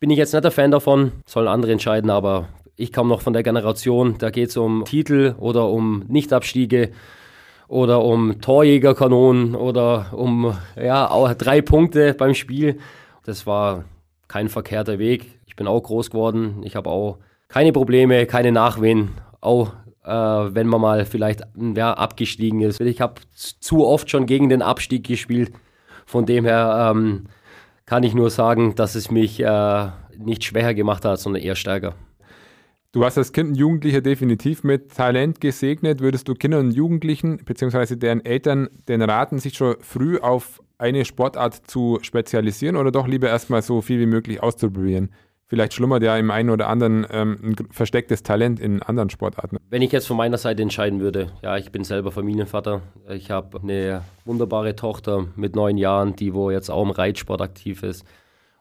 Bin 0.00 0.08
ich 0.08 0.16
jetzt 0.16 0.32
nicht 0.32 0.44
der 0.44 0.50
Fan 0.50 0.70
davon, 0.70 1.12
sollen 1.26 1.48
andere 1.48 1.72
entscheiden, 1.72 2.08
aber 2.08 2.48
ich 2.76 2.90
komme 2.90 3.10
noch 3.10 3.20
von 3.20 3.34
der 3.34 3.42
Generation, 3.42 4.16
da 4.18 4.30
geht 4.30 4.48
es 4.48 4.56
um 4.56 4.86
Titel 4.86 5.34
oder 5.38 5.68
um 5.68 6.04
Nichtabstiege 6.08 6.90
oder 7.66 8.02
um 8.02 8.40
Torjägerkanonen 8.40 9.54
oder 9.54 10.06
um 10.14 10.56
ja, 10.82 11.34
drei 11.34 11.60
Punkte 11.60 12.14
beim 12.14 12.32
Spiel. 12.32 12.78
Das 13.24 13.46
war 13.46 13.84
kein 14.28 14.48
verkehrter 14.48 14.98
Weg. 14.98 15.40
Ich 15.46 15.56
bin 15.56 15.66
auch 15.66 15.80
groß 15.80 16.10
geworden. 16.10 16.62
Ich 16.62 16.76
habe 16.76 16.90
auch 16.90 17.18
keine 17.48 17.72
Probleme, 17.72 18.26
keine 18.26 18.52
Nachwehen. 18.52 19.10
Auch 19.40 19.72
äh, 20.04 20.10
wenn 20.10 20.66
man 20.66 20.80
mal 20.80 21.04
vielleicht 21.04 21.42
ja, 21.74 21.92
abgestiegen 21.94 22.60
ist. 22.60 22.80
Ich 22.80 23.00
habe 23.00 23.20
zu 23.32 23.86
oft 23.86 24.10
schon 24.10 24.26
gegen 24.26 24.48
den 24.48 24.62
Abstieg 24.62 25.06
gespielt. 25.06 25.52
Von 26.06 26.26
dem 26.26 26.44
her 26.44 26.92
ähm, 26.94 27.24
kann 27.86 28.02
ich 28.02 28.14
nur 28.14 28.30
sagen, 28.30 28.74
dass 28.74 28.94
es 28.94 29.10
mich 29.10 29.40
äh, 29.40 29.88
nicht 30.16 30.44
schwächer 30.44 30.74
gemacht 30.74 31.04
hat, 31.04 31.20
sondern 31.20 31.42
eher 31.42 31.56
stärker. 31.56 31.94
Du 32.92 33.04
hast 33.04 33.18
als 33.18 33.32
Kind 33.32 33.50
und 33.50 33.54
Jugendlicher 33.56 34.00
definitiv 34.00 34.64
mit 34.64 34.94
Talent 34.94 35.42
gesegnet. 35.42 36.00
Würdest 36.00 36.26
du 36.26 36.34
Kindern 36.34 36.66
und 36.66 36.72
Jugendlichen 36.72 37.36
bzw. 37.44 37.96
deren 37.96 38.24
Eltern 38.24 38.70
den 38.88 39.02
raten, 39.02 39.38
sich 39.38 39.54
schon 39.54 39.76
früh 39.80 40.18
auf 40.18 40.62
eine 40.78 41.04
Sportart 41.04 41.54
zu 41.66 41.98
spezialisieren 42.02 42.76
oder 42.76 42.90
doch 42.90 43.06
lieber 43.06 43.28
erstmal 43.28 43.62
so 43.62 43.80
viel 43.82 44.00
wie 44.00 44.06
möglich 44.06 44.42
auszuprobieren? 44.42 45.10
Vielleicht 45.48 45.72
schlummert 45.72 46.02
ja 46.02 46.14
im 46.18 46.30
einen 46.30 46.50
oder 46.50 46.68
anderen 46.68 47.06
ähm, 47.10 47.38
ein 47.42 47.56
verstecktes 47.70 48.22
Talent 48.22 48.60
in 48.60 48.82
anderen 48.82 49.08
Sportarten. 49.08 49.56
Wenn 49.70 49.80
ich 49.80 49.90
jetzt 49.92 50.06
von 50.06 50.18
meiner 50.18 50.36
Seite 50.36 50.62
entscheiden 50.62 51.00
würde, 51.00 51.32
ja, 51.42 51.56
ich 51.56 51.72
bin 51.72 51.84
selber 51.84 52.12
Familienvater. 52.12 52.82
Ich 53.08 53.30
habe 53.30 53.58
eine 53.58 54.02
wunderbare 54.26 54.76
Tochter 54.76 55.26
mit 55.36 55.56
neun 55.56 55.78
Jahren, 55.78 56.14
die 56.14 56.34
wo 56.34 56.50
jetzt 56.50 56.70
auch 56.70 56.82
im 56.82 56.90
Reitsport 56.90 57.40
aktiv 57.40 57.82
ist. 57.82 58.04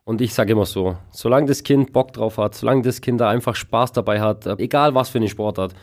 Und 0.06 0.22
ich 0.22 0.34
sage 0.34 0.54
immer 0.54 0.66
so, 0.66 0.96
solange 1.12 1.48
das 1.48 1.64
Kind 1.64 1.92
Bock 1.92 2.14
drauf 2.14 2.38
hat, 2.38 2.56
solange 2.56 2.84
das 2.84 3.02
Kind 3.02 3.20
da 3.20 3.28
einfach 3.28 3.56
Spaß 3.56 3.92
dabei 3.92 4.22
hat, 4.22 4.48
egal 4.58 4.96
was 4.96 5.10
für 5.10 5.18
eine 5.18 5.28
Sportart. 5.28 5.74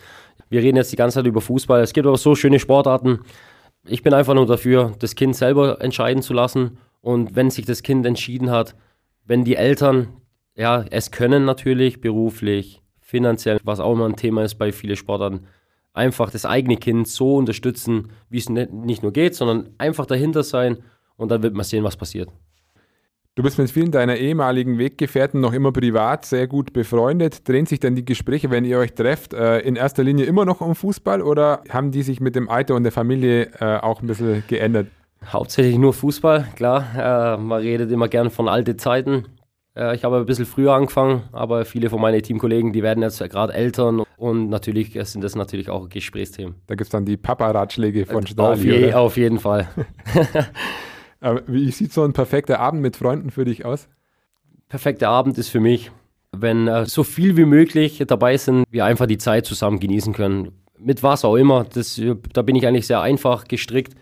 Wir 0.48 0.62
reden 0.62 0.78
jetzt 0.78 0.90
die 0.90 0.96
ganze 0.96 1.16
Zeit 1.16 1.26
über 1.26 1.42
Fußball. 1.42 1.82
Es 1.82 1.92
gibt 1.92 2.06
aber 2.06 2.16
so 2.16 2.34
schöne 2.34 2.58
Sportarten, 2.58 3.20
ich 3.86 4.02
bin 4.02 4.14
einfach 4.14 4.34
nur 4.34 4.46
dafür, 4.46 4.94
das 4.98 5.14
Kind 5.14 5.36
selber 5.36 5.80
entscheiden 5.80 6.22
zu 6.22 6.32
lassen. 6.32 6.78
Und 7.00 7.36
wenn 7.36 7.50
sich 7.50 7.66
das 7.66 7.82
Kind 7.82 8.06
entschieden 8.06 8.50
hat, 8.50 8.74
wenn 9.26 9.44
die 9.44 9.56
Eltern 9.56 10.08
ja, 10.54 10.84
es 10.90 11.10
können 11.10 11.44
natürlich 11.44 12.00
beruflich, 12.00 12.80
finanziell, 13.00 13.58
was 13.64 13.80
auch 13.80 13.92
immer 13.92 14.06
ein 14.06 14.16
Thema 14.16 14.44
ist 14.44 14.54
bei 14.54 14.72
vielen 14.72 14.96
Sportarten, 14.96 15.46
einfach 15.92 16.30
das 16.30 16.46
eigene 16.46 16.76
Kind 16.76 17.08
so 17.08 17.36
unterstützen, 17.36 18.10
wie 18.28 18.38
es 18.38 18.48
nicht 18.48 19.02
nur 19.02 19.12
geht, 19.12 19.34
sondern 19.34 19.70
einfach 19.78 20.06
dahinter 20.06 20.42
sein 20.42 20.78
und 21.16 21.30
dann 21.30 21.42
wird 21.42 21.54
man 21.54 21.64
sehen, 21.64 21.84
was 21.84 21.96
passiert. 21.96 22.30
Du 23.36 23.42
bist 23.42 23.58
mit 23.58 23.68
vielen 23.68 23.90
deiner 23.90 24.16
ehemaligen 24.16 24.78
Weggefährten 24.78 25.40
noch 25.40 25.52
immer 25.52 25.72
privat 25.72 26.24
sehr 26.24 26.46
gut 26.46 26.72
befreundet. 26.72 27.48
Drehen 27.48 27.66
sich 27.66 27.80
denn 27.80 27.96
die 27.96 28.04
Gespräche, 28.04 28.48
wenn 28.52 28.64
ihr 28.64 28.78
euch 28.78 28.94
trefft, 28.94 29.34
äh, 29.34 29.58
in 29.58 29.74
erster 29.74 30.04
Linie 30.04 30.24
immer 30.26 30.44
noch 30.44 30.60
um 30.60 30.76
Fußball 30.76 31.20
oder 31.20 31.64
haben 31.68 31.90
die 31.90 32.04
sich 32.04 32.20
mit 32.20 32.36
dem 32.36 32.48
Alter 32.48 32.76
und 32.76 32.84
der 32.84 32.92
Familie 32.92 33.50
äh, 33.58 33.78
auch 33.78 34.00
ein 34.00 34.06
bisschen 34.06 34.44
geändert? 34.46 34.86
Hauptsächlich 35.26 35.78
nur 35.78 35.92
Fußball, 35.92 36.46
klar. 36.54 37.34
Äh, 37.34 37.36
man 37.38 37.60
redet 37.60 37.90
immer 37.90 38.06
gern 38.06 38.30
von 38.30 38.48
alten 38.48 38.78
Zeiten. 38.78 39.26
ich 39.76 40.04
habe 40.04 40.18
ein 40.18 40.26
bisschen 40.26 40.46
früher 40.46 40.72
angefangen, 40.72 41.22
aber 41.32 41.64
viele 41.64 41.90
von 41.90 42.00
meinen 42.00 42.22
Teamkollegen, 42.22 42.72
die 42.72 42.84
werden 42.84 43.02
jetzt 43.02 43.18
gerade 43.18 43.52
Eltern 43.52 44.04
und 44.16 44.48
natürlich 44.48 44.96
sind 45.02 45.24
das 45.24 45.34
natürlich 45.34 45.68
auch 45.68 45.88
Gesprächsthemen. 45.88 46.54
Da 46.68 46.76
gibt 46.76 46.86
es 46.86 46.90
dann 46.90 47.04
die 47.04 47.16
Papa-Ratschläge 47.16 48.06
von 48.06 48.24
Stali, 48.24 48.52
auf, 48.52 48.64
je, 48.64 48.92
auf 48.92 49.16
jeden 49.16 49.40
Fall. 49.40 49.66
Aber 51.24 51.42
wie 51.46 51.70
sieht 51.70 51.90
so 51.90 52.02
ein 52.02 52.12
perfekter 52.12 52.60
Abend 52.60 52.82
mit 52.82 52.96
Freunden 52.96 53.30
für 53.30 53.46
dich 53.46 53.64
aus? 53.64 53.88
Perfekter 54.68 55.08
Abend 55.08 55.38
ist 55.38 55.48
für 55.48 55.58
mich, 55.58 55.90
wenn 56.32 56.68
äh, 56.68 56.84
so 56.84 57.02
viel 57.02 57.38
wie 57.38 57.46
möglich 57.46 58.04
dabei 58.06 58.36
sind, 58.36 58.64
wir 58.70 58.84
einfach 58.84 59.06
die 59.06 59.16
Zeit 59.16 59.46
zusammen 59.46 59.80
genießen 59.80 60.12
können. 60.12 60.52
Mit 60.78 61.02
was 61.02 61.24
auch 61.24 61.36
immer. 61.36 61.64
Das, 61.64 61.98
da 62.34 62.42
bin 62.42 62.56
ich 62.56 62.66
eigentlich 62.66 62.86
sehr 62.86 63.00
einfach 63.00 63.48
gestrickt. 63.48 63.94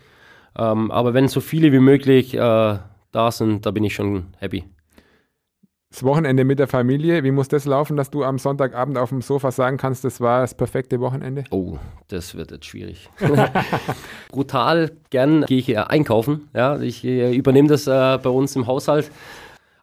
Ähm, 0.58 0.90
aber 0.90 1.14
wenn 1.14 1.28
so 1.28 1.40
viele 1.40 1.70
wie 1.70 1.78
möglich 1.78 2.34
äh, 2.34 2.38
da 2.38 3.30
sind, 3.30 3.66
da 3.66 3.70
bin 3.70 3.84
ich 3.84 3.94
schon 3.94 4.24
happy. 4.38 4.64
Das 5.92 6.04
Wochenende 6.04 6.44
mit 6.44 6.58
der 6.58 6.68
Familie, 6.68 7.22
wie 7.22 7.30
muss 7.30 7.48
das 7.48 7.66
laufen, 7.66 7.98
dass 7.98 8.10
du 8.10 8.24
am 8.24 8.38
Sonntagabend 8.38 8.96
auf 8.96 9.10
dem 9.10 9.20
Sofa 9.20 9.50
sagen 9.50 9.76
kannst, 9.76 10.04
das 10.04 10.22
war 10.22 10.40
das 10.40 10.54
perfekte 10.54 11.00
Wochenende? 11.00 11.44
Oh, 11.50 11.76
das 12.08 12.34
wird 12.34 12.50
jetzt 12.50 12.64
schwierig. 12.64 13.10
Brutal 14.30 14.92
gern 15.10 15.44
gehe 15.44 15.58
ich 15.58 15.78
einkaufen. 15.78 16.48
Ja, 16.54 16.80
ich 16.80 17.04
äh, 17.04 17.36
übernehme 17.36 17.68
das 17.68 17.86
äh, 17.86 18.18
bei 18.22 18.30
uns 18.30 18.56
im 18.56 18.66
Haushalt. 18.66 19.10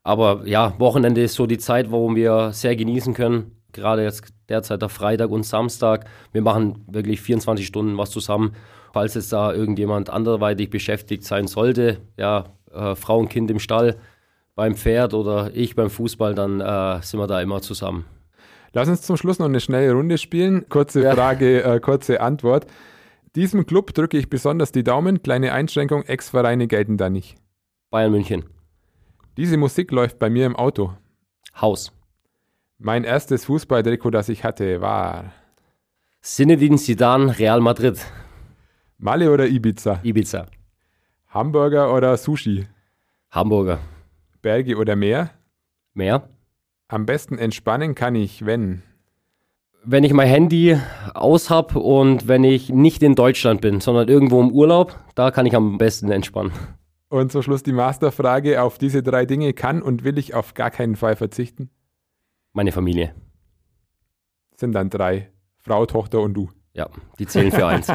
Aber 0.01 0.41
ja, 0.47 0.73
Wochenende 0.79 1.21
ist 1.21 1.35
so 1.35 1.45
die 1.45 1.59
Zeit, 1.59 1.91
wo 1.91 2.15
wir 2.15 2.53
sehr 2.53 2.75
genießen 2.75 3.13
können. 3.13 3.51
Gerade 3.71 4.01
jetzt 4.01 4.23
derzeit 4.49 4.81
der 4.81 4.89
Freitag 4.89 5.29
und 5.29 5.45
Samstag. 5.45 6.05
Wir 6.31 6.41
machen 6.41 6.85
wirklich 6.87 7.21
24 7.21 7.67
Stunden 7.67 7.99
was 7.99 8.09
zusammen. 8.09 8.55
Falls 8.93 9.13
jetzt 9.13 9.31
da 9.31 9.53
irgendjemand 9.53 10.09
anderweitig 10.09 10.71
beschäftigt 10.71 11.23
sein 11.23 11.45
sollte, 11.45 11.99
ja, 12.17 12.45
äh, 12.73 12.95
Frau 12.95 13.19
und 13.19 13.29
Kind 13.29 13.51
im 13.51 13.59
Stall, 13.59 13.97
beim 14.59 14.75
Pferd 14.75 15.13
oder 15.13 15.51
ich 15.53 15.73
beim 15.73 15.89
Fußball, 15.89 16.35
dann 16.35 16.59
äh, 16.59 17.01
sind 17.01 17.17
wir 17.17 17.27
da 17.27 17.41
immer 17.41 17.61
zusammen. 17.61 18.03
Lass 18.73 18.89
uns 18.89 19.03
zum 19.03 19.15
Schluss 19.15 19.39
noch 19.39 19.45
eine 19.45 19.61
schnelle 19.61 19.93
Runde 19.93 20.17
spielen. 20.17 20.67
Kurze 20.67 21.01
ja. 21.01 21.15
Frage, 21.15 21.63
äh, 21.63 21.79
kurze 21.79 22.19
Antwort. 22.19 22.67
Diesem 23.37 23.65
Club 23.65 23.93
drücke 23.93 24.17
ich 24.17 24.29
besonders 24.29 24.73
die 24.73 24.83
Daumen. 24.83 25.23
Kleine 25.23 25.53
Einschränkung, 25.53 26.03
Ex-Vereine 26.03 26.67
gelten 26.67 26.97
da 26.97 27.09
nicht. 27.09 27.37
Bayern 27.89 28.11
München. 28.11 28.43
Diese 29.37 29.55
Musik 29.55 29.91
läuft 29.91 30.19
bei 30.19 30.29
mir 30.29 30.45
im 30.45 30.57
Auto. 30.57 30.91
Haus. 31.61 31.93
Mein 32.79 33.05
erstes 33.05 33.45
Fußballtrikot, 33.45 34.11
das 34.11 34.27
ich 34.27 34.43
hatte, 34.43 34.81
war 34.81 35.31
Sinedin 36.19 36.77
Sidan, 36.77 37.29
Real 37.29 37.61
Madrid. 37.61 37.97
Malle 38.97 39.31
oder 39.31 39.47
Ibiza? 39.47 40.01
Ibiza. 40.03 40.47
Hamburger 41.29 41.93
oder 41.93 42.17
Sushi? 42.17 42.67
Hamburger. 43.31 43.79
Berge 44.41 44.77
oder 44.77 44.95
Meer? 44.95 45.31
Meer. 45.93 46.29
Am 46.87 47.05
besten 47.05 47.37
entspannen 47.37 47.95
kann 47.95 48.15
ich, 48.15 48.45
wenn? 48.45 48.83
Wenn 49.83 50.03
ich 50.03 50.13
mein 50.13 50.27
Handy 50.27 50.77
aus 51.13 51.49
habe 51.49 51.79
und 51.79 52.27
wenn 52.27 52.43
ich 52.43 52.69
nicht 52.69 53.03
in 53.03 53.15
Deutschland 53.15 53.61
bin, 53.61 53.79
sondern 53.79 54.07
irgendwo 54.07 54.41
im 54.41 54.51
Urlaub, 54.51 54.99
da 55.15 55.31
kann 55.31 55.45
ich 55.45 55.55
am 55.55 55.77
besten 55.77 56.11
entspannen. 56.11 56.51
Und 57.09 57.31
zum 57.31 57.41
Schluss 57.41 57.63
die 57.63 57.73
Masterfrage: 57.73 58.61
Auf 58.61 58.77
diese 58.77 59.03
drei 59.03 59.25
Dinge 59.25 59.53
kann 59.53 59.81
und 59.81 60.03
will 60.03 60.17
ich 60.17 60.33
auf 60.33 60.53
gar 60.53 60.71
keinen 60.71 60.95
Fall 60.95 61.15
verzichten? 61.15 61.69
Meine 62.53 62.71
Familie. 62.71 63.13
Sind 64.55 64.73
dann 64.73 64.89
drei: 64.89 65.31
Frau, 65.57 65.85
Tochter 65.85 66.21
und 66.21 66.33
du. 66.33 66.49
Ja, 66.73 66.87
die 67.17 67.25
zählen 67.25 67.51
für 67.51 67.65
eins. 67.65 67.87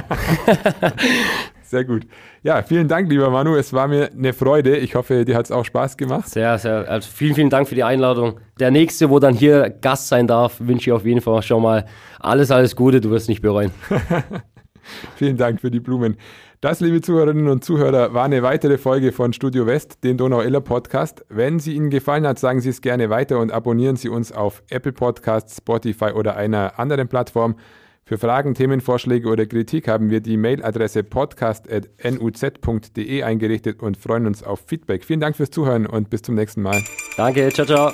Sehr 1.64 1.84
gut. 1.84 2.06
Ja, 2.42 2.62
vielen 2.62 2.88
Dank, 2.88 3.08
lieber 3.08 3.30
Manu. 3.30 3.56
Es 3.56 3.72
war 3.72 3.88
mir 3.88 4.10
eine 4.12 4.32
Freude. 4.32 4.76
Ich 4.76 4.94
hoffe, 4.94 5.24
dir 5.24 5.36
hat 5.36 5.46
es 5.46 5.50
auch 5.50 5.64
Spaß 5.64 5.96
gemacht. 5.96 6.28
Sehr, 6.28 6.58
sehr. 6.58 6.88
Also 6.88 7.08
vielen, 7.10 7.34
vielen 7.34 7.50
Dank 7.50 7.68
für 7.68 7.74
die 7.74 7.84
Einladung. 7.84 8.38
Der 8.60 8.70
nächste, 8.70 9.10
wo 9.10 9.18
dann 9.18 9.34
hier 9.34 9.70
Gast 9.70 10.08
sein 10.08 10.26
darf, 10.26 10.56
wünsche 10.60 10.90
ich 10.90 10.92
auf 10.92 11.04
jeden 11.04 11.20
Fall 11.20 11.42
schon 11.42 11.62
mal 11.62 11.86
alles, 12.20 12.50
alles 12.50 12.76
Gute. 12.76 13.00
Du 13.00 13.10
wirst 13.10 13.28
nicht 13.28 13.40
bereuen. 13.40 13.70
vielen 15.16 15.36
Dank 15.36 15.60
für 15.60 15.70
die 15.70 15.80
Blumen. 15.80 16.16
Das, 16.60 16.80
liebe 16.80 17.02
Zuhörerinnen 17.02 17.48
und 17.48 17.62
Zuhörer, 17.62 18.14
war 18.14 18.24
eine 18.24 18.42
weitere 18.42 18.78
Folge 18.78 19.12
von 19.12 19.34
Studio 19.34 19.66
West, 19.66 20.02
dem 20.02 20.16
Donau-Iller 20.16 20.62
Podcast. 20.62 21.24
Wenn 21.28 21.58
sie 21.58 21.74
Ihnen 21.74 21.90
gefallen 21.90 22.26
hat, 22.26 22.38
sagen 22.38 22.60
Sie 22.60 22.70
es 22.70 22.80
gerne 22.80 23.10
weiter 23.10 23.38
und 23.38 23.52
abonnieren 23.52 23.96
Sie 23.96 24.08
uns 24.08 24.32
auf 24.32 24.62
Apple 24.70 24.92
Podcasts, 24.94 25.58
Spotify 25.58 26.12
oder 26.12 26.36
einer 26.36 26.78
anderen 26.78 27.08
Plattform. 27.08 27.56
Für 28.06 28.18
Fragen, 28.18 28.54
Themenvorschläge 28.54 29.28
oder 29.28 29.46
Kritik 29.46 29.88
haben 29.88 30.10
wir 30.10 30.20
die 30.20 30.36
Mailadresse 30.36 31.04
podcast.nuz.de 31.04 33.22
eingerichtet 33.22 33.82
und 33.82 33.96
freuen 33.96 34.26
uns 34.26 34.42
auf 34.42 34.62
Feedback. 34.66 35.04
Vielen 35.04 35.20
Dank 35.20 35.36
fürs 35.36 35.50
Zuhören 35.50 35.86
und 35.86 36.10
bis 36.10 36.20
zum 36.20 36.34
nächsten 36.34 36.60
Mal. 36.60 36.82
Danke, 37.16 37.48
ciao, 37.50 37.66
ciao. 37.66 37.92